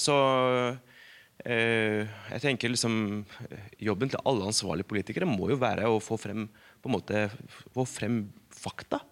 [0.00, 0.16] så
[1.44, 2.00] øh,
[2.32, 2.96] jeg tenker liksom
[3.82, 6.48] Jobben til alle ansvarlige politikere må jo være å få frem,
[6.80, 7.28] på en måte,
[7.76, 8.24] få frem
[8.56, 9.02] fakta.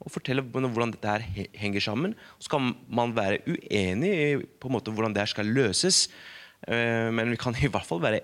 [0.00, 2.14] Og fortelle hvordan dette her henger sammen.
[2.40, 6.06] Så kan man være uenig i på en måte hvordan det her skal løses.
[6.66, 8.22] Uh, men vi kan i hvert fall være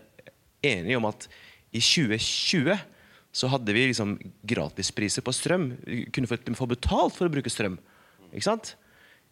[0.66, 1.28] enige om at
[1.76, 2.76] i 2020
[3.36, 4.16] så hadde vi liksom
[4.48, 5.70] gratispriser på strøm.
[5.84, 7.76] Vi kunne få betalt for å bruke strøm.
[8.32, 8.72] Ikke sant?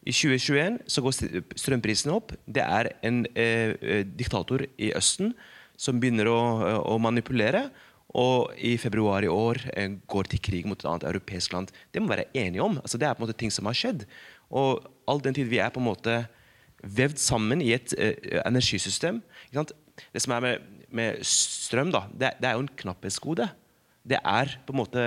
[0.04, 1.16] I 2021 så går
[1.56, 2.34] strømprisene opp.
[2.44, 5.32] Det er en eh, eh, diktator i Østen
[5.80, 6.38] som begynner å,
[6.84, 7.70] å, manipulere.
[8.14, 11.72] Og i februar i år eh, går til krig mot et annet europeisk land.
[11.90, 12.76] Det må vi være enige om.
[12.82, 14.04] Altså, det er på en måte ting som har skjedd.
[14.52, 16.20] Og all den tid vi er på en måte
[16.84, 19.22] vevd sammen i et uh, energisystem
[19.54, 23.48] Det som er med med strøm, da, det, det er jo en knapphetsgode.
[24.04, 25.02] Det er på en måte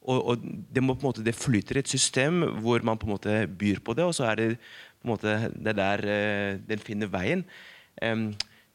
[0.00, 3.06] og, og, det, må på en måte, det flyter i et system hvor man på
[3.06, 6.60] en måte byr på det, og så er det på en måte det der uh,
[6.66, 7.44] den finner veien.
[8.02, 8.30] Um,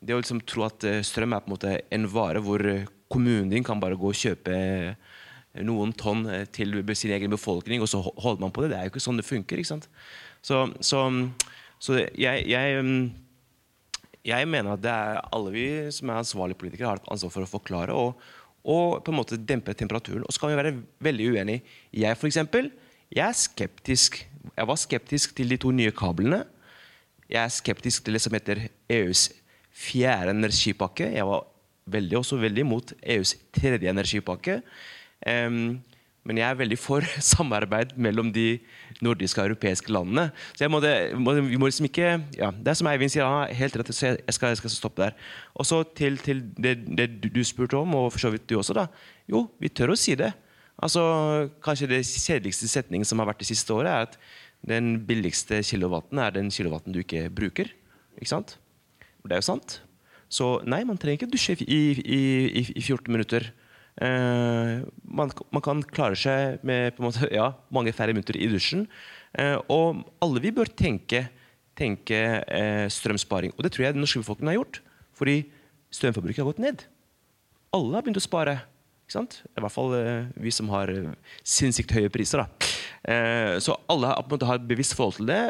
[0.06, 2.62] det å liksom tro at uh, strøm er på en måte en vare hvor
[3.12, 4.56] kommunen din kan bare gå og kjøpe
[5.66, 8.74] noen tonn til sin egen befolkning, og så holder man på det.
[8.74, 9.62] Det er jo ikke sånn det funker.
[9.62, 9.86] ikke sant?
[10.44, 11.06] Så, så,
[11.80, 13.12] så jeg, jeg um,
[14.26, 14.88] jeg mener at
[15.34, 18.22] alle vi som er ansvarlige politikere, har et ansvar for å forklare og,
[18.66, 20.26] og på en måte dempe temperaturen.
[20.26, 20.74] Og så kan vi være
[21.06, 21.62] veldig uenige.
[21.94, 22.72] Jeg for eksempel,
[23.14, 24.24] jeg er skeptisk.
[24.56, 26.42] Jeg var skeptisk til de to nye kablene.
[27.30, 29.28] Jeg er skeptisk til det som heter EUs
[29.76, 31.12] fjerde energipakke.
[31.14, 31.46] Jeg var
[31.94, 34.62] veldig, også veldig imot EUs tredje energipakke.
[35.22, 35.78] Um,
[36.26, 38.60] men jeg er veldig for samarbeid mellom de
[39.06, 40.30] nordiske og europeiske landene.
[40.58, 43.44] Så må det, må, vi må liksom ikke ja, Det er som Eivind sier, han
[43.44, 45.20] har helt rett, så jeg skal, jeg skal stoppe der.
[45.54, 48.78] Og så til, til det, det, du spurte om, og for så vidt du også,
[48.78, 48.88] da.
[49.30, 50.32] Jo, vi tør å si det.
[50.76, 51.04] Altså,
[51.64, 54.20] Kanskje det kjedeligste setningen som har vært det siste året, er at
[54.66, 57.70] den billigste kilowatten er den kilowatten du ikke bruker.
[58.18, 58.58] Ikke sant?
[59.26, 59.80] Det er jo sant.
[60.30, 63.52] Så nei, man trenger ikke dusje i, i, i, i 14 minutter.
[63.96, 68.86] Uh, man, man, kan klare seg med måte, ja, mange færre minutter i dusjen.
[69.36, 71.26] Uh, og alle vi bør tenke,
[71.80, 73.56] tenke uh, strømsparing.
[73.56, 74.82] Og det tror jeg den norske befolkningen har gjort.
[75.16, 75.38] Fordi
[75.96, 76.88] strømforbruket har gått ned.
[77.76, 78.60] Alle har begynt å spare.
[79.06, 79.92] I hvert fall
[80.42, 80.90] vi som har
[81.46, 82.42] sinnssykt høye priser.
[83.62, 85.42] så alle har, har et bevisst forhold til det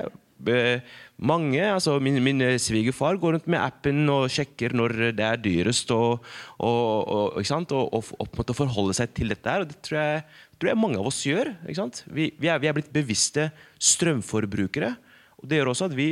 [1.15, 5.91] mange, altså Min, min svigerfar går rundt med appen og sjekker når det er dyrest,
[5.95, 6.25] og,
[6.59, 9.49] og, og, og, og på en måte forholde seg til dette.
[9.49, 10.23] her, og Det tror jeg,
[10.59, 11.53] tror jeg mange av oss gjør.
[11.65, 14.95] Vi, vi, er, vi, er, blitt bevisste strømforbrukere.
[15.39, 16.09] og Det gjør også at vi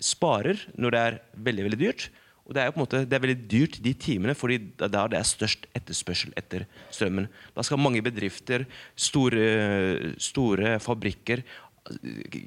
[0.00, 2.10] sparer når det er veldig veldig dyrt.
[2.50, 4.90] Og det er, på en måte, det er veldig dyrt de timene, fordi det er
[4.90, 7.28] der er størst etterspørsel etter strømmen.
[7.54, 8.64] Da skal mange bedrifter,
[8.98, 11.44] store, store fabrikker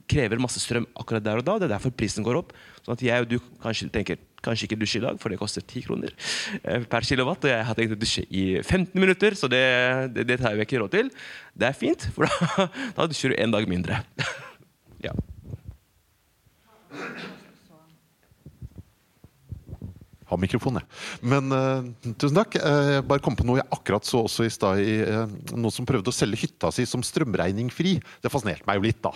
[0.10, 1.58] krever masse strøm akkurat der og da.
[1.60, 2.54] Det er derfor prisen går opp.
[2.84, 5.64] Sånn at jeg og du kanskje tenker kanskje ikke dusje i dag, for det koster
[5.64, 6.16] 10 kroner
[6.62, 7.48] eh, per kilowatt.
[7.48, 9.64] Og jeg har tenkt å dusje i 15 minutter, så det,
[10.16, 11.14] det, det tar jeg ikke råd til.
[11.56, 12.68] Det er fint, for da,
[12.98, 14.04] da dusjer du en dag mindre.
[15.08, 15.16] ja.
[20.34, 20.88] Ha mikrofon, jeg.
[21.34, 21.86] Men uh,
[22.20, 22.58] tusen takk.
[22.60, 24.82] Uh, jeg bare kom på noe jeg akkurat så også i stad.
[24.82, 27.96] Uh, noen som prøvde å selge hytta si som strømregningfri.
[28.24, 29.14] Det fascinerte meg jo litt, da.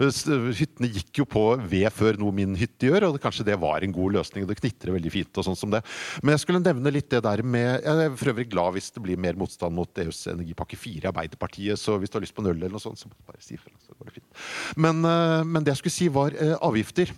[0.00, 3.84] Hyttene gikk jo på ved før noe min hytte gjør, og det, kanskje det var
[3.84, 4.46] en god løsning.
[4.48, 5.82] Det knitrer veldig fint og sånn som det.
[6.22, 9.02] Men jeg skulle nevne litt det der med Jeg er for øvrig glad hvis det
[9.04, 12.44] blir mer motstand mot EUs energipakke 4 i Arbeiderpartiet, så hvis du har lyst på
[12.44, 13.72] en eller noe sånt, så bare si ifra.
[13.84, 14.42] Så går det fint.
[14.80, 15.04] Men,
[15.46, 17.12] men det jeg skulle si, var avgifter.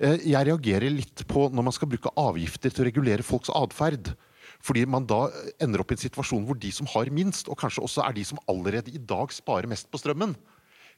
[0.00, 4.14] Eh, jeg reagerer litt på når man skal bruke avgifter til å regulere folks atferd.
[4.64, 5.26] Fordi man da
[5.60, 8.24] ender opp i en situasjon hvor de som har minst, og kanskje også er de
[8.28, 10.34] som allerede i dag sparer mest på strømmen,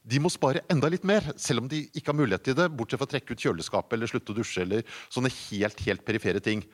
[0.03, 2.99] de må spare enda litt mer, selv om de ikke har mulighet til det, bortsett
[2.99, 6.65] fra å trekke ut kjøleskapet eller slutte å dusje eller sånne helt, helt perifere ting.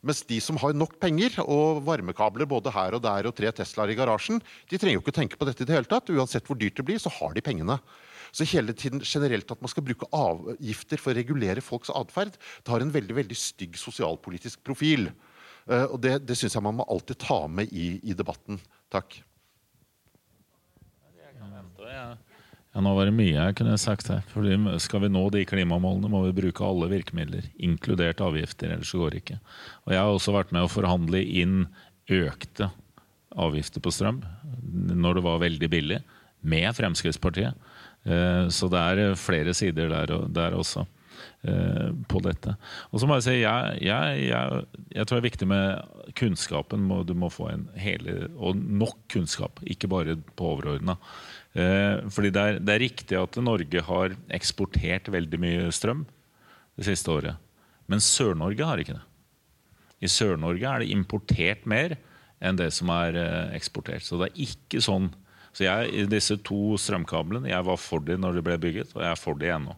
[0.00, 3.92] Mens de som har nok penger og varmekabler både her og der og tre Teslaer
[3.92, 6.08] i garasjen, de trenger jo ikke tenke på dette i det hele tatt.
[6.08, 7.76] Uansett hvor dyrt det blir, så har de pengene.
[8.32, 12.72] Så hele tiden generelt at man skal bruke avgifter for å regulere folks atferd, det
[12.72, 15.08] har en veldig veldig stygg sosialpolitisk profil.
[15.68, 18.60] Uh, og Det, det syns jeg man må alltid ta med i, i debatten.
[18.92, 19.20] Takk.
[22.78, 24.20] Ja, nå var det mye jeg kunne sagt her.
[24.30, 28.74] Fordi skal vi nå de klimamålene, må vi bruke alle virkemidler, inkludert avgifter.
[28.74, 29.38] Ellers går det ikke.
[29.86, 31.64] Og Jeg har også vært med å forhandle inn
[32.08, 32.70] økte
[33.38, 34.22] avgifter på strøm
[34.68, 35.98] når det var veldig billig,
[36.40, 37.56] med Fremskrittspartiet.
[38.54, 40.84] Så det er flere sider der, der også
[42.08, 42.54] på dette.
[42.92, 44.60] Og så må jeg si, jeg, jeg, jeg,
[44.94, 46.86] jeg tror det er viktig med kunnskapen.
[47.04, 50.94] Du må få en hele, og nok kunnskap, ikke bare på overordna.
[51.52, 56.06] Fordi det er, det er riktig at Norge har eksportert veldig mye strøm
[56.78, 57.38] det siste året.
[57.90, 59.04] Men Sør-Norge har ikke det.
[60.04, 61.96] I Sør-Norge er det importert mer
[62.38, 64.04] enn det som er eh, eksportert.
[64.06, 65.08] Så det er ikke sånn
[65.58, 69.02] Så jeg, i disse to strømkablene, jeg var for de når de ble bygget, og
[69.02, 69.74] jeg er for de ennå.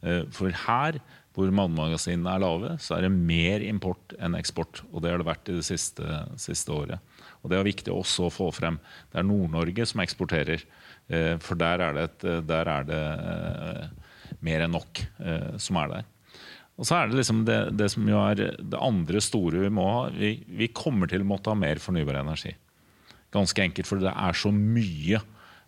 [0.00, 0.96] Eh, for her,
[1.36, 4.80] hvor vannmagasinene er lave, så er det mer import enn eksport.
[4.94, 7.20] Og det har det vært i det siste, siste året.
[7.42, 8.80] Og det er viktig også å få frem.
[9.12, 10.64] Det er Nord-Norge som eksporterer.
[11.12, 13.04] Eh, for der er det, et, der er det
[14.40, 15.04] mer enn nok
[15.60, 16.10] som er der.
[16.80, 19.84] Og så er det liksom det, det, som jo er det andre store vi må
[19.84, 20.06] ha.
[20.16, 22.54] Vi, vi, kommer til å måtte ha mer fornybar energi.
[23.34, 25.20] Ganske enkelt fordi det er så mye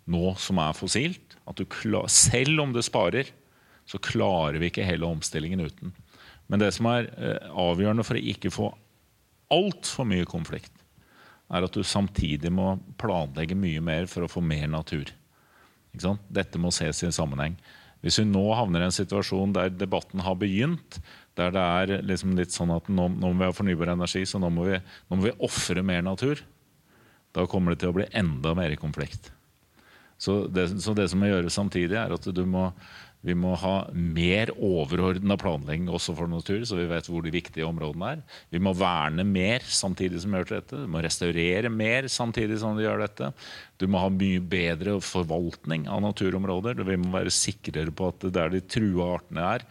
[0.06, 3.30] nå som er fossilt, at klar, selv om det sparer,
[3.86, 5.94] så klarer vi ikke hele omstillingen uten.
[6.50, 8.70] Men det som er eh, avgjørende for å ikke få
[9.54, 10.72] altfor mye konflikt,
[11.54, 15.12] er at du samtidig må planlegge mye mer for å få mer natur.
[15.94, 17.54] Dette må ses i en sammenheng.
[18.02, 20.98] Hvis vi nå havner i en situasjon der debatten har begynt,
[21.38, 24.40] der det er liksom litt sånn at nå, nå må vi ha fornybar energi, så
[24.42, 26.42] nå må vi, nå vi ofre mer natur,
[27.36, 29.30] da kommer det til å bli enda mer konflikt.
[30.16, 32.70] Så det, så det som må gjøres samtidig, er at du må
[33.26, 37.66] vi må ha mer overordna planlegging også for natur, så vi vet hvor de viktige
[37.66, 38.20] områdene er.
[38.54, 40.82] Vi må verne mer samtidig som vi gjør dette.
[40.84, 43.32] Du må restaurere mer samtidig som vi gjør dette.
[43.82, 46.84] Du må ha mye bedre forvaltning av naturområder.
[46.86, 49.66] Vi må være sikrere på at der de trua artene er,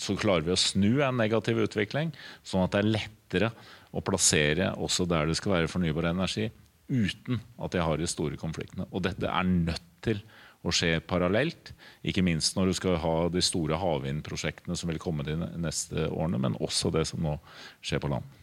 [0.00, 3.52] så klarer vi å snu en negativ utvikling, sånn at det er lettere
[3.92, 6.48] å plassere også der det skal være fornybar energi,
[6.92, 8.86] uten at de har de store konfliktene.
[8.92, 10.20] Og dette er nødt til
[10.62, 11.72] å skje parallelt.
[12.06, 16.40] Ikke minst når du skal ha de store havvindprosjektene som vil komme de neste årene,
[16.44, 17.38] men også det som nå
[17.82, 18.38] skjer på land.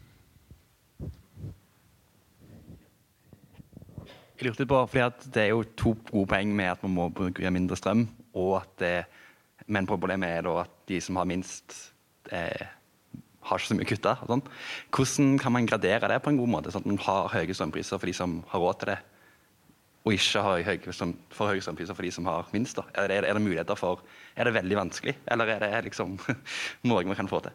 [4.39, 7.51] Jeg lurte på, fordi Det er jo to gode poeng med at man må bruke
[7.51, 8.07] mindre strøm.
[8.33, 9.05] og at det,
[9.67, 11.91] Men problemet er da at de som har minst,
[12.31, 12.65] eh,
[13.49, 14.15] har ikke så mye kutta.
[14.29, 14.43] Sånn.
[14.95, 17.99] Hvordan kan man gradere det på en god måte, sånn at man har høye strømpriser
[17.99, 18.99] for de som har råd til det?
[20.09, 20.77] og ikke har høy,
[21.35, 22.79] for høye strømpriser for de som har minst?
[22.95, 24.01] Er det, er det, muligheter for
[24.35, 26.17] Er det veldig vanskelig, eller er det liksom
[26.87, 27.51] noe vi kan få til?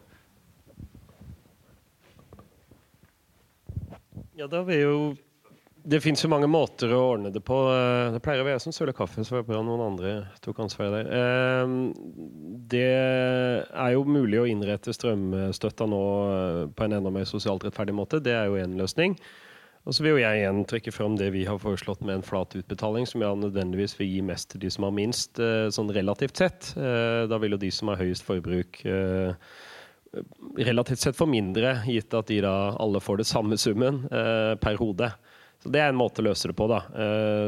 [4.35, 4.97] Ja, da vil jo
[5.85, 7.55] Det fins jo mange måter å ordne det på.
[8.09, 10.95] Det pleier å være som søler kaffe, så var det bra noen andre tok ansvaret
[10.95, 11.09] der.
[11.13, 11.75] Ehm,
[12.71, 16.03] det er jo mulig å innrette strømstøtta nå
[16.73, 18.17] på en enda mer sosialt rettferdig måte.
[18.17, 19.13] Det er jo én løsning.
[19.85, 22.55] Og så vil jo jeg igjen trekke fram det vi har foreslått med en flat
[22.57, 26.41] utbetaling, som ja nødvendigvis vil gi mest til de som har minst, eh, sånn relativt
[26.41, 26.71] sett.
[26.73, 29.37] Eh, da vil jo de som har høyest forbruk eh,
[30.65, 35.11] relativt sett få mindre, gitt at de da alle får det samme summen per hode.
[35.65, 36.67] Så Det er en måte å løse det på.
[36.69, 36.83] da.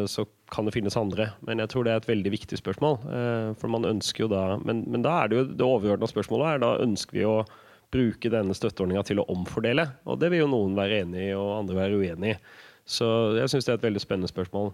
[0.09, 1.29] Så kan det finnes andre.
[1.45, 2.97] Men jeg tror det er et veldig viktig spørsmål.
[3.61, 6.63] For man ønsker jo da Men, men da er det jo det overordna spørsmålet er
[6.63, 7.43] da ønsker vi å
[7.93, 9.85] bruke denne støtteordninga til å omfordele.
[10.09, 12.39] Og det vil jo noen være enig i, og andre være uenig i.
[12.87, 13.05] Så
[13.37, 14.73] jeg syns det er et veldig spennende spørsmål.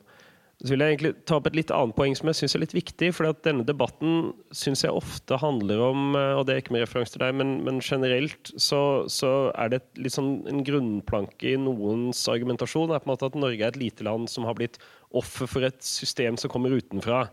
[0.64, 2.76] Så vil jeg egentlig ta opp et litt annet poeng som jeg syns er litt
[2.76, 3.10] viktig.
[3.18, 6.86] for at denne debatten syns jeg ofte handler om, eh, og det er ikke med
[6.86, 11.60] referanse til deg, men, men generelt så, så, er det litt sånn en grunnplanke i
[11.60, 14.80] noens argumentasjon er på en måte at Norge er et lite land som har blitt
[15.12, 17.26] offer for et system som kommer utenfra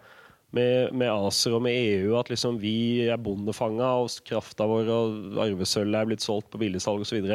[0.50, 5.42] med, med, ACER og med EU at liksom vi er bondefanga, og krafta vår og
[5.46, 7.30] arvesølvet er blitt solgt på billigsalg osv.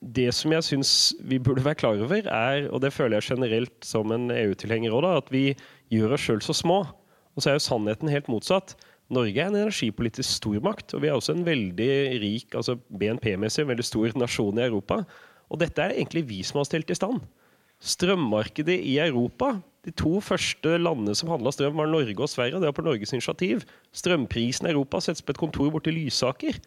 [0.00, 0.92] Det som jeg syns
[1.28, 5.08] vi burde være klar over, er, og det føler jeg generelt som en EU-tilhenger òg,
[5.18, 5.44] at vi
[5.92, 6.78] gjør oss sjøl så små.
[7.36, 8.74] Og så er jo sannheten helt motsatt.
[9.12, 11.90] Norge er en energipolitisk stormakt, og vi er også en veldig
[12.22, 15.02] rik, altså BNP-messig veldig stor nasjon i Europa.
[15.50, 17.20] Og dette er egentlig vi som har stelt i stand.
[17.80, 22.54] Strømmarkedet i Europa de to første landene som handla strøm, var Norge og Sverige.
[22.56, 23.64] og Det var på Norges initiativ.
[23.96, 26.60] Strømprisen i Europa settes på et kontor borti Lysaker.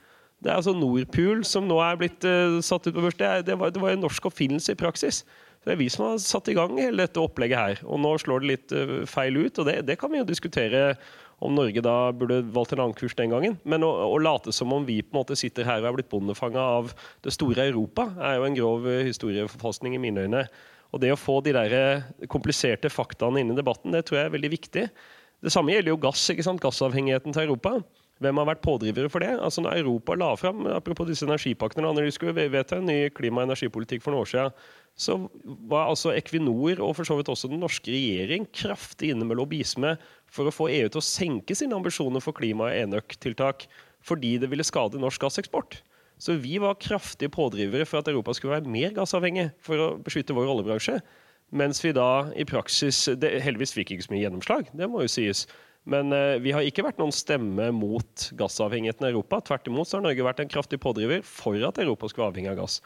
[0.43, 3.17] Det er altså Nordpool som nå er blitt uh, satt ut på børs.
[3.19, 5.23] Det, det, var, det var en norsk oppfinnelse i praksis.
[5.63, 7.83] Det er vi som har satt i gang hele dette opplegget her.
[7.87, 10.97] Og nå slår det litt uh, feil ut, og det, det, kan vi jo diskutere
[11.43, 13.55] om Norge da burde valgt en annen kurs den gangen.
[13.67, 16.11] Men å, å late som om vi på en måte sitter her og er blitt
[16.11, 20.45] bondefanga av det store Europa, er jo en grov uh, historieforfalskning i mine øyne.
[20.93, 24.29] Og det å få de der eh, kompliserte faktaene inn i debatten, det tror jeg
[24.29, 24.83] er veldig viktig.
[25.43, 26.21] Det samme gjelder jo gass.
[26.29, 26.61] ikke sant?
[26.61, 27.79] Gassavhengigheten til Europa.
[28.23, 29.33] Hvem har vært pådrivere for det?
[29.35, 33.43] Altså når Europa la fram apropos disse energipakkene, når de skulle vedta en ny klima-
[33.43, 34.57] og energipolitikk for noen år siden,
[34.95, 35.17] så
[35.69, 39.95] var altså Equinor og for så vidt også den norske regjering kraftig inne med lobbyisme
[40.31, 43.67] for å få EU til å senke sine ambisjoner for klima- og enøktiltak
[44.05, 45.81] fordi det ville skade norsk gasseksport.
[46.21, 50.35] Så vi var kraftige pådrivere for at Europa skulle være mer gassavhengig for å beskytte
[50.37, 50.99] vår oljebransje.
[51.53, 55.11] Mens vi da i praksis det, Heldigvis fikk ikke så mye gjennomslag, det må jo
[55.11, 55.45] sies.
[55.89, 59.41] Men eh, vi har ikke vært noen stemme mot gassavhengigheten i Europa.
[59.43, 62.53] Tvert imot så har Norge vært en kraftig pådriver for at Europa skulle være avhengig
[62.53, 62.79] av gass.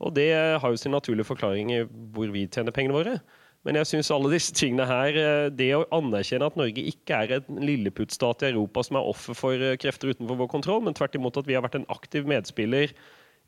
[0.00, 1.84] Og det har jo sin naturlige forklaring i
[2.14, 3.20] hvor vi tjener pengene våre.
[3.66, 7.34] Men jeg syns alle disse tingene her, eh, det å anerkjenne at Norge ikke er
[7.36, 11.18] en lilleputt-stat i Europa som er offer for eh, krefter utenfor vår kontroll, men tvert
[11.18, 12.94] imot at vi har vært en aktiv medspiller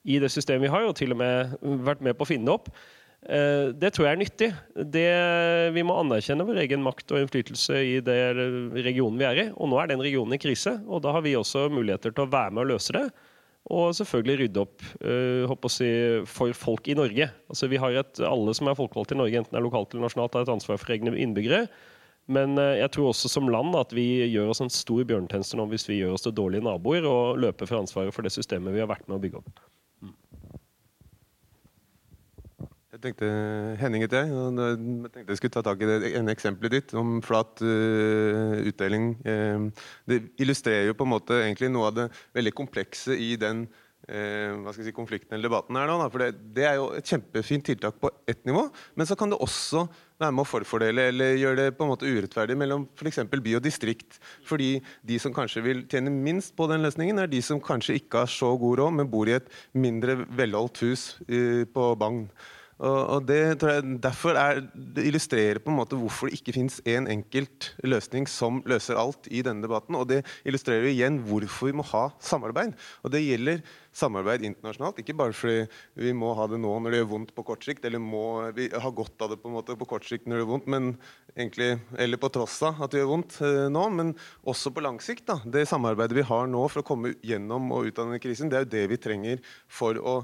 [0.05, 2.69] i det systemet vi har, og til og med vært med på å finne opp,
[3.23, 4.49] det tror jeg er nyttig.
[4.95, 5.09] Det,
[5.77, 9.45] vi må anerkjenne vår egen makt og innflytelse i den regionen vi er i.
[9.55, 12.33] Og nå er den regionen i krise, og da har vi også muligheter til å
[12.33, 13.05] være med og løse det.
[13.71, 15.89] Og selvfølgelig rydde opp uh, si,
[16.27, 17.31] for folk i Norge.
[17.47, 20.49] Altså, et, alle som er folkevalgte i Norge, enten det er lokalt eller nasjonalt, har
[20.49, 21.69] et ansvar for egne innbyggere.
[22.31, 25.99] Men jeg tror også som land at vi gjør oss en stor bjørnetjeneste hvis vi
[25.99, 29.09] gjør oss til dårlige naboer og løper fra ansvaret for det systemet vi har vært
[29.09, 29.63] med å bygge opp.
[32.92, 33.29] Jeg tenkte
[33.81, 34.33] Henning heter jeg.
[34.33, 39.15] Jeg tenkte jeg skulle ta tak i det ene eksempelet ditt om flat uh, utdeling.
[39.27, 43.67] Uh, det illustrerer jo på en måte egentlig noe av det veldig komplekse i den
[43.67, 45.99] uh, si, konflikten eller debatten her nå.
[46.03, 46.09] Da.
[46.13, 49.41] For det, det, er jo et kjempefint tiltak på ett nivå, men så kan det
[49.43, 49.85] også
[50.23, 53.25] være med å forfordele eller gjøre det på en måte urettferdig mellom f.eks.
[53.35, 54.21] by og distrikt.
[54.47, 58.25] Fordi de som kanskje vil tjene minst på den løsningen, er de som kanskje ikke
[58.25, 62.29] har så god råd, men bor i et mindre velholdt hus på Bagn.
[62.83, 66.81] Og det tror jeg Derfor er, det illustrerer på en måte hvorfor det ikke finnes
[66.83, 69.97] én en enkelt løsning som løser alt i denne debatten.
[69.99, 72.75] Og det illustrerer igjen hvorfor vi må ha samarbeid.
[73.03, 73.63] Og det gjelder
[73.95, 74.99] samarbeid internasjonalt.
[75.03, 75.67] Ikke bare fordi
[76.01, 78.69] vi må ha det nå når det gjør vondt på kort sikt, eller må vi
[78.73, 80.93] ha godt av det på en måte på kort sikt når det gjør vondt, men
[81.37, 81.73] egentlig,
[82.03, 84.15] eller på tross av at det gjør vondt eh, nå, men
[84.49, 85.27] også på lang sikt.
[85.31, 85.39] Da.
[85.45, 88.59] Det samarbeidet vi har nå for å komme gjennom og ut av denne krisen, det
[88.59, 90.23] er jo det vi trenger for å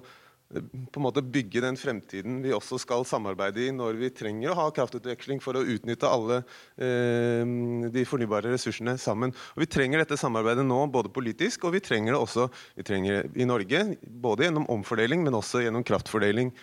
[0.49, 4.57] på en måte bygge den fremtiden vi også skal samarbeide i når vi trenger å
[4.57, 6.39] ha kraftutveksling for å utnytte alle
[6.81, 7.45] eh,
[7.93, 9.35] de fornybare ressursene sammen.
[9.57, 13.29] Og Vi trenger dette samarbeidet nå både politisk og vi trenger det også vi trenger
[13.37, 13.85] i Norge.
[14.01, 16.55] Både gjennom omfordeling, men også gjennom kraftfordeling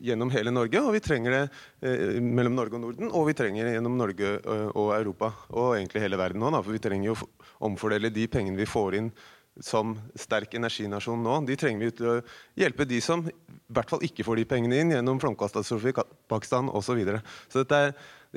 [0.00, 0.80] gjennom hele Norge.
[0.80, 1.44] Og vi trenger det
[1.84, 5.34] eh, mellom Norge og Norden, og vi trenger det gjennom Norge eh, og Europa.
[5.52, 7.28] Og egentlig hele verden nå, for vi trenger jo å
[7.68, 9.12] omfordele de pengene vi får inn
[9.64, 12.18] som sterk energinasjon nå, de trenger vi til å
[12.58, 13.32] hjelpe de som i
[13.74, 15.96] hvert fall ikke får de pengene inn gjennom flomkatastrofer i
[16.30, 16.88] Pakistan osv.
[16.88, 17.20] Så, videre.
[17.52, 17.82] så dette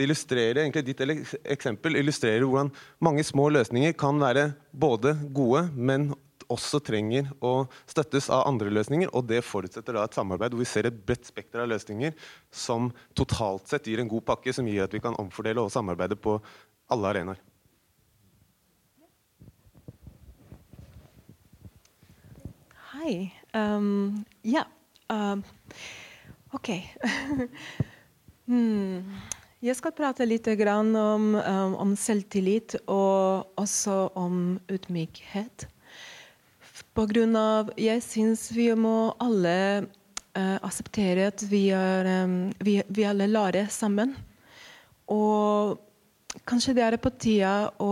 [0.02, 2.72] illustrerer egentlig ditt eksempel illustrerer hvordan
[3.04, 6.12] mange små løsninger kan være både gode, men
[6.52, 9.12] også trenger å støttes av andre løsninger.
[9.16, 12.16] Og det forutsetter da et samarbeid hvor vi ser et bredt spekter av løsninger
[12.52, 16.20] som totalt sett gir en god pakke som gir at vi kan omfordele og samarbeide
[16.20, 16.38] på
[16.92, 17.40] alle arenaer.
[23.02, 23.34] Hi.
[23.54, 24.66] Um, yeah.
[25.10, 25.44] Um,
[26.54, 26.70] OK.
[28.46, 29.02] hmm.
[29.62, 35.66] Jeg skal prate litt om, um, om, selvtillit og også om ydmykhet.
[36.94, 39.58] Av Jeg syns vi må alle
[40.38, 44.14] uh, akseptere at vi, er, um, vi, vi alle lærer sammen.
[45.10, 45.80] Og
[46.46, 47.92] kanskje det er på tide å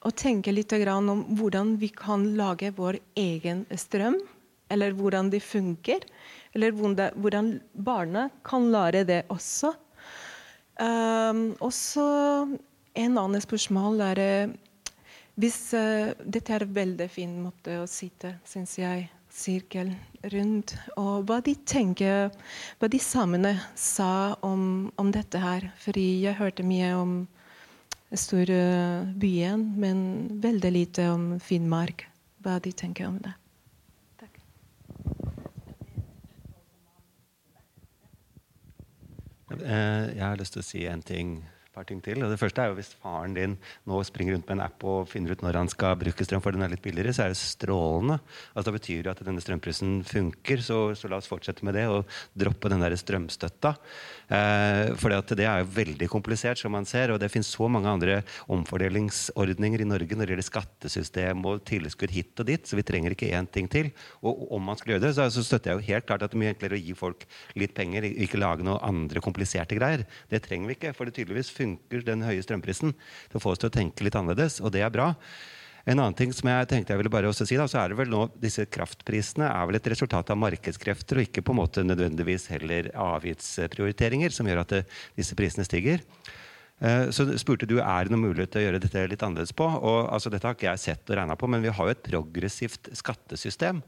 [0.00, 4.16] å tenke litt om hvordan vi kan lage vår egen strøm.
[4.70, 6.00] Eller hvordan det funker.
[6.54, 9.74] Eller hvordan barna kan lære det også.
[10.80, 12.06] Um, og så
[12.94, 14.20] en annen spørsmål er
[15.40, 19.92] hvis uh, Dette er en veldig fin måte å sitte, syns jeg, sirkel
[20.32, 20.74] rundt.
[21.00, 22.30] Og hva de tenker,
[22.80, 25.70] hva de samene sa om, om dette her.
[25.80, 27.14] Fordi jeg hørte mye om
[28.18, 30.00] store byen, men
[30.42, 32.06] veldig lite om Finnmark.
[32.40, 33.32] Hva de tenker om det.
[34.18, 34.40] Takk.
[39.60, 41.34] Eh, jeg har lyst til å si en ting
[41.80, 42.20] par ting til.
[42.20, 43.56] Og det første er jo Hvis faren din
[43.88, 46.54] nå springer rundt med en app og finner ut når han skal bruke strøm, for
[46.54, 48.20] den er litt billigere, så er det strålende.
[48.54, 51.86] Altså, det betyr jo at denne strømprisen funker, så, så, la oss fortsette med det
[51.90, 52.08] og
[52.38, 53.74] droppe den der strømstøtta.
[54.30, 57.14] Eh, for det er jo veldig komplisert, som man ser.
[57.14, 58.20] Og det finnes så mange andre
[58.52, 63.16] omfordelingsordninger i Norge når det gjelder skattesystem og tilskudd hit og dit, så vi trenger
[63.16, 63.90] ikke én ting til.
[64.24, 66.38] Og om man skulle gjøre det, så, så støtter jeg jo helt klart at det
[66.38, 67.26] er mye enklere å gi folk
[67.58, 70.06] litt penger, ikke lage noe andre kompliserte greier.
[70.30, 71.69] Det trenger vi ikke, for det tydeligvis funker
[72.06, 75.12] den høye strømprisen til å oss til å tenke litt annerledes, og det er bra.
[75.88, 78.00] En annen ting som jeg tenkte jeg ville bare også si da, så er det
[78.02, 81.84] vel nå, Disse kraftprisene er vel et resultat av markedskrefter, og ikke på en måte
[81.86, 84.82] nødvendigvis heller avgiftsprioriteringer som gjør at det,
[85.16, 86.04] disse prisene stiger.
[86.80, 89.66] Eh, så spurte du er det noen mulighet til å gjøre dette litt annerledes på.
[89.66, 92.06] og altså, Dette har ikke jeg sett og regna på, men vi har jo et
[92.06, 93.82] progressivt skattesystem.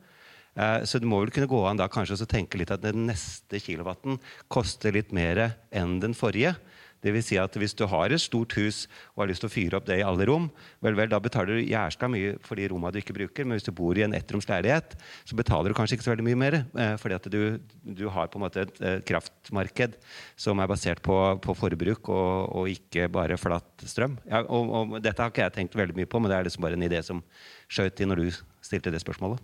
[0.54, 3.06] Eh, så det må vel kunne gå an da kanskje å tenke litt at den
[3.08, 4.20] neste kilowatten
[4.52, 6.56] koster litt mer enn den forrige.
[7.02, 9.52] Det vil si at Hvis du har et stort hus og har lyst til å
[9.52, 10.48] fyre opp det i alle rom,
[10.84, 13.46] vel, vel, da betaler du jærska mye for de rommene du ikke bruker.
[13.46, 14.94] Men hvis du bor i en ettroms leilighet,
[15.26, 16.58] så betaler du kanskje ikke så veldig mye mer.
[16.62, 17.40] Eh, fordi at du,
[17.82, 19.98] du, har på en måte et eh, kraftmarked
[20.38, 24.14] som er basert på, på forbruk og, og, ikke bare flatt strøm.
[24.28, 26.64] Ja, og, og, dette har ikke jeg tenkt veldig mye på, men det er liksom
[26.64, 27.24] bare en idé som
[27.72, 28.28] skjøt inn når du
[28.62, 29.42] stilte det spørsmålet.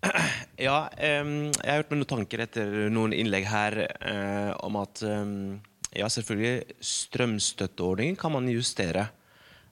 [0.60, 5.00] Ja, um, jeg har gjort meg noen tanker etter noen innlegg her uh, om at
[5.08, 5.54] um,
[5.96, 9.06] ja, selvfølgelig strømstøtteordningen kan man justere.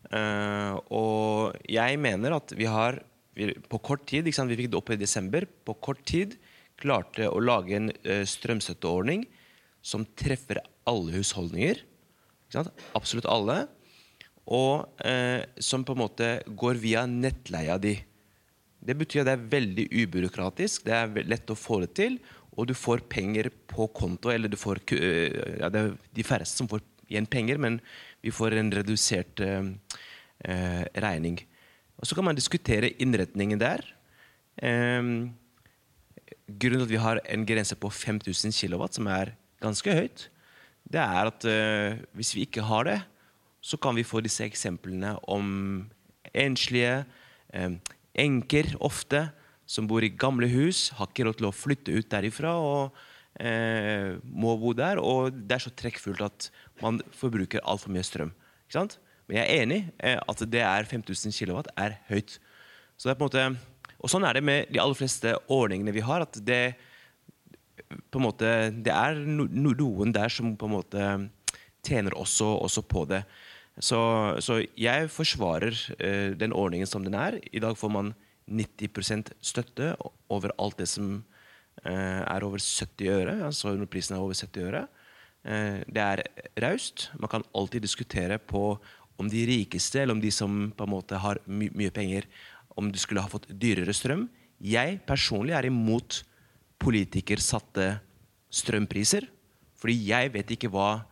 [0.08, 3.02] Uh, og jeg mener at vi har
[3.36, 6.38] vi, på kort tid, vi fikk det opp i desember, på kort tid
[6.80, 9.26] klarte å lage en uh, strømstøtteordning
[9.84, 11.84] som treffer alle husholdninger.
[12.96, 13.66] Absolutt alle.
[14.48, 14.88] Og
[15.60, 17.92] som på en måte går via nettleia di.
[18.78, 22.18] Det betyr at det er veldig ubyråkratisk, det er lett å få det til,
[22.58, 24.30] og du får penger på konto.
[24.32, 27.80] Eller du får øh, ja, Det er de færreste som får igjen penger, men
[28.22, 29.62] vi får en redusert uh,
[30.44, 31.38] uh, regning.
[31.98, 33.82] Og Så kan man diskutere innretningen der.
[34.58, 35.02] Eh,
[36.48, 40.28] grunnen til at vi har en grense på 5000 kW, som er ganske høyt,
[40.88, 42.98] det er at eh, hvis vi ikke har det,
[43.60, 45.88] så kan vi få disse eksemplene om
[46.32, 47.04] enslige,
[47.52, 47.80] um,
[48.18, 49.28] enker ofte,
[49.68, 52.96] som bor i gamle hus, har ikke råd til å flytte ut derifra og
[53.40, 55.00] eh, må bo der.
[55.02, 56.48] Og det er så trekkfullt at
[56.82, 58.32] man forbruker altfor mye strøm.
[58.72, 62.38] Men jeg er enig eh, at det er 5000 kW er høyt.
[62.96, 63.48] Så det er på en måte,
[63.98, 66.24] og sånn er det med de aller fleste ordningene vi har.
[66.24, 66.78] at det
[67.88, 71.04] på en måte, det er noen der som på en måte
[71.84, 73.22] tjener også, også på det.
[73.84, 73.98] Så,
[74.42, 77.38] så jeg forsvarer uh, den ordningen som den er.
[77.52, 78.12] I dag får man
[78.48, 79.92] 90% støtte
[80.32, 81.18] over alt det som
[81.84, 83.36] uh, er over 70 øre.
[83.46, 84.86] Altså når prisen er over 70 øre.
[85.46, 86.24] Uh, det er
[86.64, 87.10] raust.
[87.18, 88.78] Man kan alltid diskutere på
[89.18, 92.26] om de rikeste eller om de som på en måte har my mye penger,
[92.78, 94.28] om de skulle ha fått dyrere strøm.
[94.62, 96.22] Jeg personlig er imot
[96.78, 97.96] politikersatte
[98.54, 99.26] strømpriser.
[99.78, 101.04] Fordi jeg vet ikke hva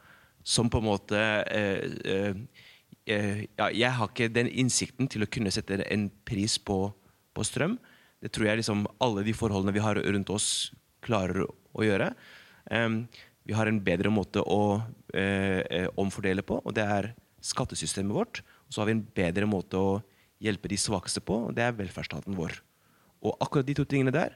[0.47, 1.18] som på en måte
[1.51, 2.36] eh, eh,
[3.11, 6.78] eh, ja, Jeg har ikke den innsikten til å kunne sette en pris på,
[7.34, 7.76] på strøm.
[8.22, 10.70] Det tror jeg liksom alle de forholdene vi har rundt oss,
[11.05, 12.12] klarer å gjøre.
[13.47, 14.80] vi har en bedre måte å
[16.01, 17.12] omfordele på, og det er
[17.44, 18.40] skattesystemet vårt.
[18.66, 20.01] Og så har vi en bedre måte å
[20.42, 22.57] hjelpe de svakeste på, og det er velferdsstaten vår.
[23.22, 24.34] Og akkurat de to tingene der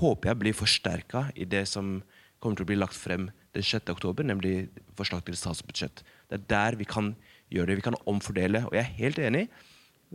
[0.00, 2.00] håper jeg blir forsterka i det som
[2.42, 3.90] kommer til å bli lagt frem den 6.
[3.92, 6.02] oktober, nemlig forslag til statsbudsjett.
[6.30, 7.12] Det er der vi kan
[7.52, 7.78] gjøre det.
[7.82, 8.64] Vi kan omfordele.
[8.68, 9.46] Og jeg er helt enig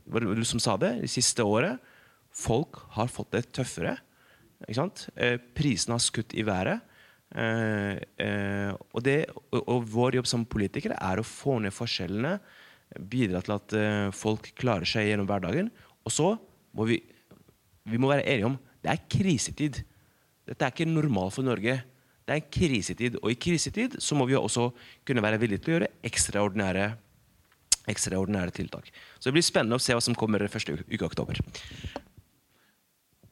[0.05, 1.79] du som sa det, det siste året.
[2.33, 3.97] Folk har fått det tøffere.
[4.67, 6.81] Eh, prisene har skutt i været.
[7.35, 12.37] Eh, eh, og, det, og, vår jobb som politikere er å få ned forskjellene.
[13.09, 13.75] Bidra til at
[14.15, 15.71] folk klarer seg gjennom hverdagen.
[16.05, 16.35] Og så
[16.77, 17.01] må vi,
[17.83, 19.81] vi må være enige om det er krisetid.
[20.47, 21.81] Dette er ikke normalt for Norge.
[22.27, 24.67] Det er en krisetid, og i krisetid så må vi også
[25.07, 26.89] kunne være villige til å gjøre ekstraordinære,
[27.87, 28.91] ekstraordinære tiltak.
[29.15, 31.39] Så det blir spennende å se hva som kommer første uke i oktober.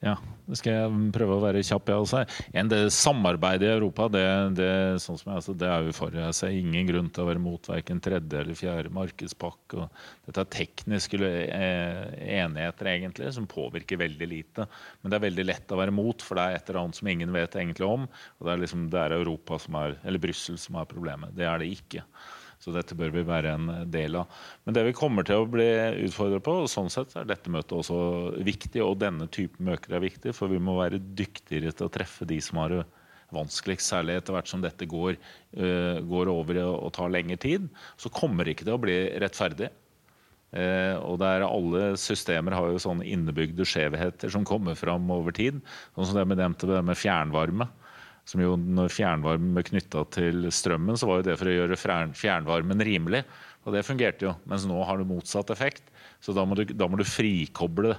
[0.05, 0.13] Ja,
[0.45, 2.19] det skal jeg prøve å være kjapp, jeg også.
[2.53, 4.25] En, det Samarbeidet i Europa det,
[4.59, 4.67] det,
[5.01, 6.13] sånn jeg, altså, det er jo for.
[6.13, 9.87] Jeg ser ingen grunn til å være mot verken tredje eller fjerde markedspakke.
[10.27, 12.03] dette er tekniske eh,
[12.37, 14.67] enigheter egentlig, som påvirker veldig lite.
[15.01, 17.09] Men det er veldig lett å være mot, for det er et eller annet som
[17.15, 18.05] ingen vet egentlig om.
[18.05, 21.33] og Det er, liksom, det er Europa som er, eller Brussel som er problemet.
[21.33, 22.05] Det er det ikke.
[22.65, 24.31] Så dette bør vi være en del av.
[24.65, 25.67] Men det vi kommer til å bli
[26.07, 27.97] utfordret på, og sånn sett er dette møtet også
[28.47, 32.25] viktig, og denne typen møter er viktig, for vi må være dyktigere til å treffe
[32.25, 32.81] de som har det
[33.35, 35.19] vanskeligst, særlig etter hvert som dette går,
[35.59, 37.69] uh, går over og tar lengre tid.
[38.01, 39.69] Så kommer ikke det å bli rettferdig.
[40.55, 45.61] Uh, og der alle systemer har jo sånne innebygde skjevheter som kommer fram over tid.
[45.93, 47.69] Sånn som det med, det med fjernvarme
[48.25, 51.77] som jo når fjernvarmen ble knytta til strømmen, så var jo det for å gjøre
[52.17, 53.21] fjernvarmen rimelig.
[53.65, 54.33] Og det fungerte jo.
[54.49, 55.87] Mens nå har det motsatt effekt.
[56.21, 57.95] Så da må du, da må du frikoble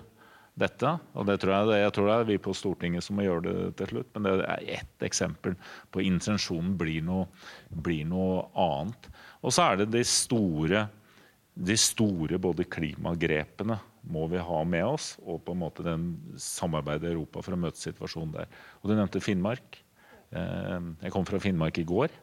[0.58, 0.92] dette.
[1.14, 3.56] Og det tror jeg, jeg tror det er vi på Stortinget som må gjøre det
[3.80, 4.12] til slutt.
[4.14, 5.56] Men det er ett eksempel
[5.94, 7.28] på intensjonen blir noe,
[7.70, 9.10] blir noe annet.
[9.42, 10.86] Og så er det de store,
[11.54, 17.08] de store både klimagrepene må vi ha med oss, og på en måte den samarbeidet
[17.08, 18.52] i Europa for å møte situasjonen der.
[18.80, 19.80] Og Du nevnte Finnmark.
[20.32, 22.14] Eh, jeg kom fra Finnmark i går,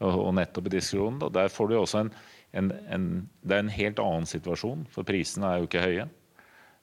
[0.00, 1.20] og nettopp i diskusjonen.
[1.26, 2.14] og Der får du også en,
[2.56, 3.06] en, en,
[3.44, 6.06] det er en helt annen situasjon, for prisene er jo ikke høye.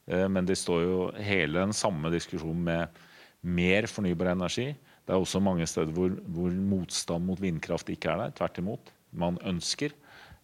[0.07, 3.01] Eh, men det står jo hele den samme diskusjonen med
[3.47, 4.71] mer fornybar energi.
[5.07, 8.35] Det er også mange steder hvor, hvor motstand mot vindkraft ikke er der.
[8.37, 8.91] Tvert imot.
[9.17, 9.93] Man ønsker,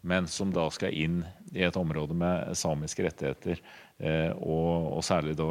[0.08, 1.22] men som da skal inn
[1.54, 3.60] i et område med samiske rettigheter.
[4.00, 5.46] Eh, og, og særlig da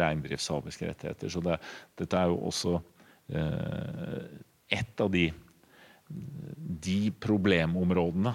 [0.00, 1.32] reindriftssamiske rettigheter.
[1.32, 1.60] Så det,
[2.00, 2.78] dette er jo også
[3.28, 5.28] et av de,
[6.88, 8.34] de problemområdene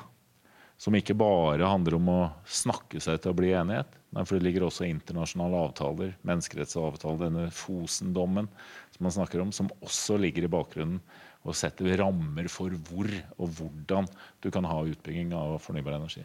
[0.80, 4.48] som ikke bare handler om å snakke seg til å bli enighet, men for det
[4.48, 8.48] ligger også internasjonale avtaler, menneskerettsavtaler, denne Fosen-dommen
[8.96, 11.02] som man snakker om, som også ligger i bakgrunnen
[11.44, 14.08] og setter rammer for hvor og hvordan
[14.44, 16.24] du kan ha utbygging av fornybar energi.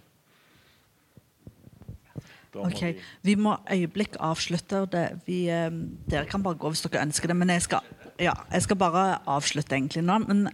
[2.54, 2.94] Ok,
[3.26, 4.84] Vi må øyeblikk avslutte.
[4.90, 5.70] Det, vi, eh,
[6.06, 7.36] dere kan bare gå hvis dere ønsker det.
[7.36, 7.82] Men jeg skal
[8.22, 10.20] ja, jeg skal bare avslutte egentlig nå.
[10.28, 10.46] Men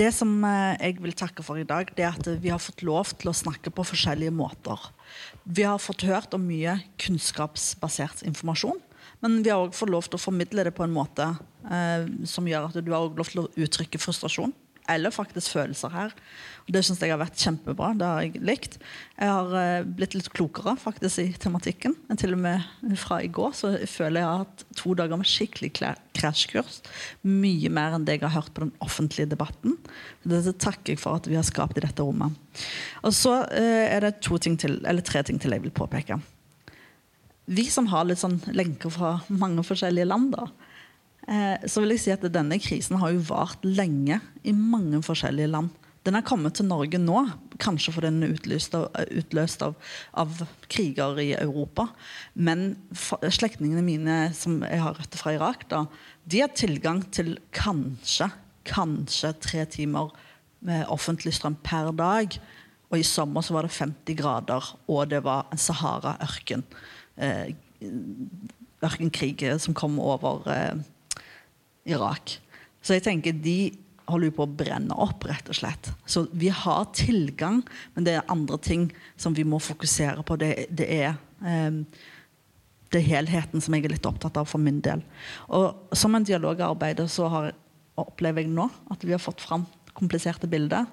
[0.00, 2.84] det som eh, jeg vil takke for i dag, det er at vi har fått
[2.86, 4.88] lov til å snakke på forskjellige måter.
[5.44, 8.80] Vi har fått hørt om mye kunnskapsbasert informasjon.
[9.22, 11.28] Men vi har òg fått lov til å formidle det på en måte
[11.70, 14.54] eh, som gjør at du har lov til å uttrykke frustrasjon
[14.90, 16.14] eller faktisk følelser her.
[16.62, 17.90] Og det syns jeg har vært kjempebra.
[17.98, 18.76] Det har jeg likt.
[19.18, 21.96] Jeg har uh, blitt litt klokere faktisk i tematikken.
[22.08, 25.18] Men til og med fra i går så jeg føler jeg har hatt to dager
[25.18, 25.72] med skikkelig
[26.18, 26.80] krasjkurs.
[27.26, 29.78] Mye mer enn det jeg har hørt på den offentlige debatten.
[30.22, 32.38] Dette takker jeg for at vi har skapt i dette rommet.
[33.02, 36.20] Og så uh, er det ting til, tre ting til jeg vil påpeke.
[37.52, 40.70] Vi som har litt sånn lenker fra mange forskjellige land, da, Eh,
[41.22, 45.70] så vil jeg si at denne krisen har jo vart lenge i mange forskjellige land.
[46.02, 47.20] Den er kommet til Norge nå,
[47.62, 49.76] kanskje fordi den er utløst av, utløst av,
[50.18, 50.40] av
[50.72, 51.86] kriger i Europa.
[52.34, 55.84] Men slektningene mine som jeg har røtter fra Irak, da,
[56.26, 58.32] de har tilgang til kanskje,
[58.66, 60.10] kanskje tre timer
[60.66, 62.34] med offentlig strøm per dag.
[62.90, 66.66] Og i sommer så var det 50 grader, og det var en Sahara-ørken.
[67.14, 67.54] Eh,
[68.82, 70.82] ørkenkrig som kom over eh,
[71.88, 72.38] Irak.
[72.82, 73.72] Så jeg tenker de
[74.10, 75.90] holder på å brenne opp, rett og slett.
[76.06, 77.62] Så vi har tilgang,
[77.94, 78.88] men det er andre ting
[79.20, 80.36] som vi må fokusere på.
[80.40, 81.82] Det, det er um,
[82.92, 85.04] det helheten som jeg er litt opptatt av for min del.
[85.54, 87.52] Og Som en dialogarbeider så har,
[88.00, 89.66] opplever jeg nå at vi har fått fram
[89.96, 90.88] kompliserte bilder.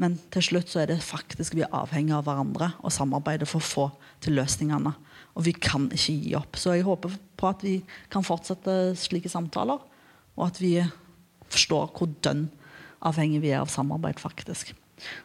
[0.00, 3.62] Men til slutt så er det faktisk vi er avhengig av hverandre og samarbeider for
[3.62, 3.84] å få
[4.24, 4.94] til løsningene.
[5.34, 6.58] Og vi kan ikke gi opp.
[6.58, 7.76] Så jeg håper på at vi
[8.10, 9.82] kan fortsette slike samtaler
[10.36, 10.76] og at vi
[11.52, 12.48] forstår hvor dønn
[13.04, 14.72] avhengig vi er av samarbeid, faktisk.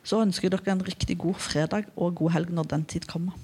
[0.03, 3.38] Så ønsker jeg dere en riktig god fredag og god helg når den tid kommer.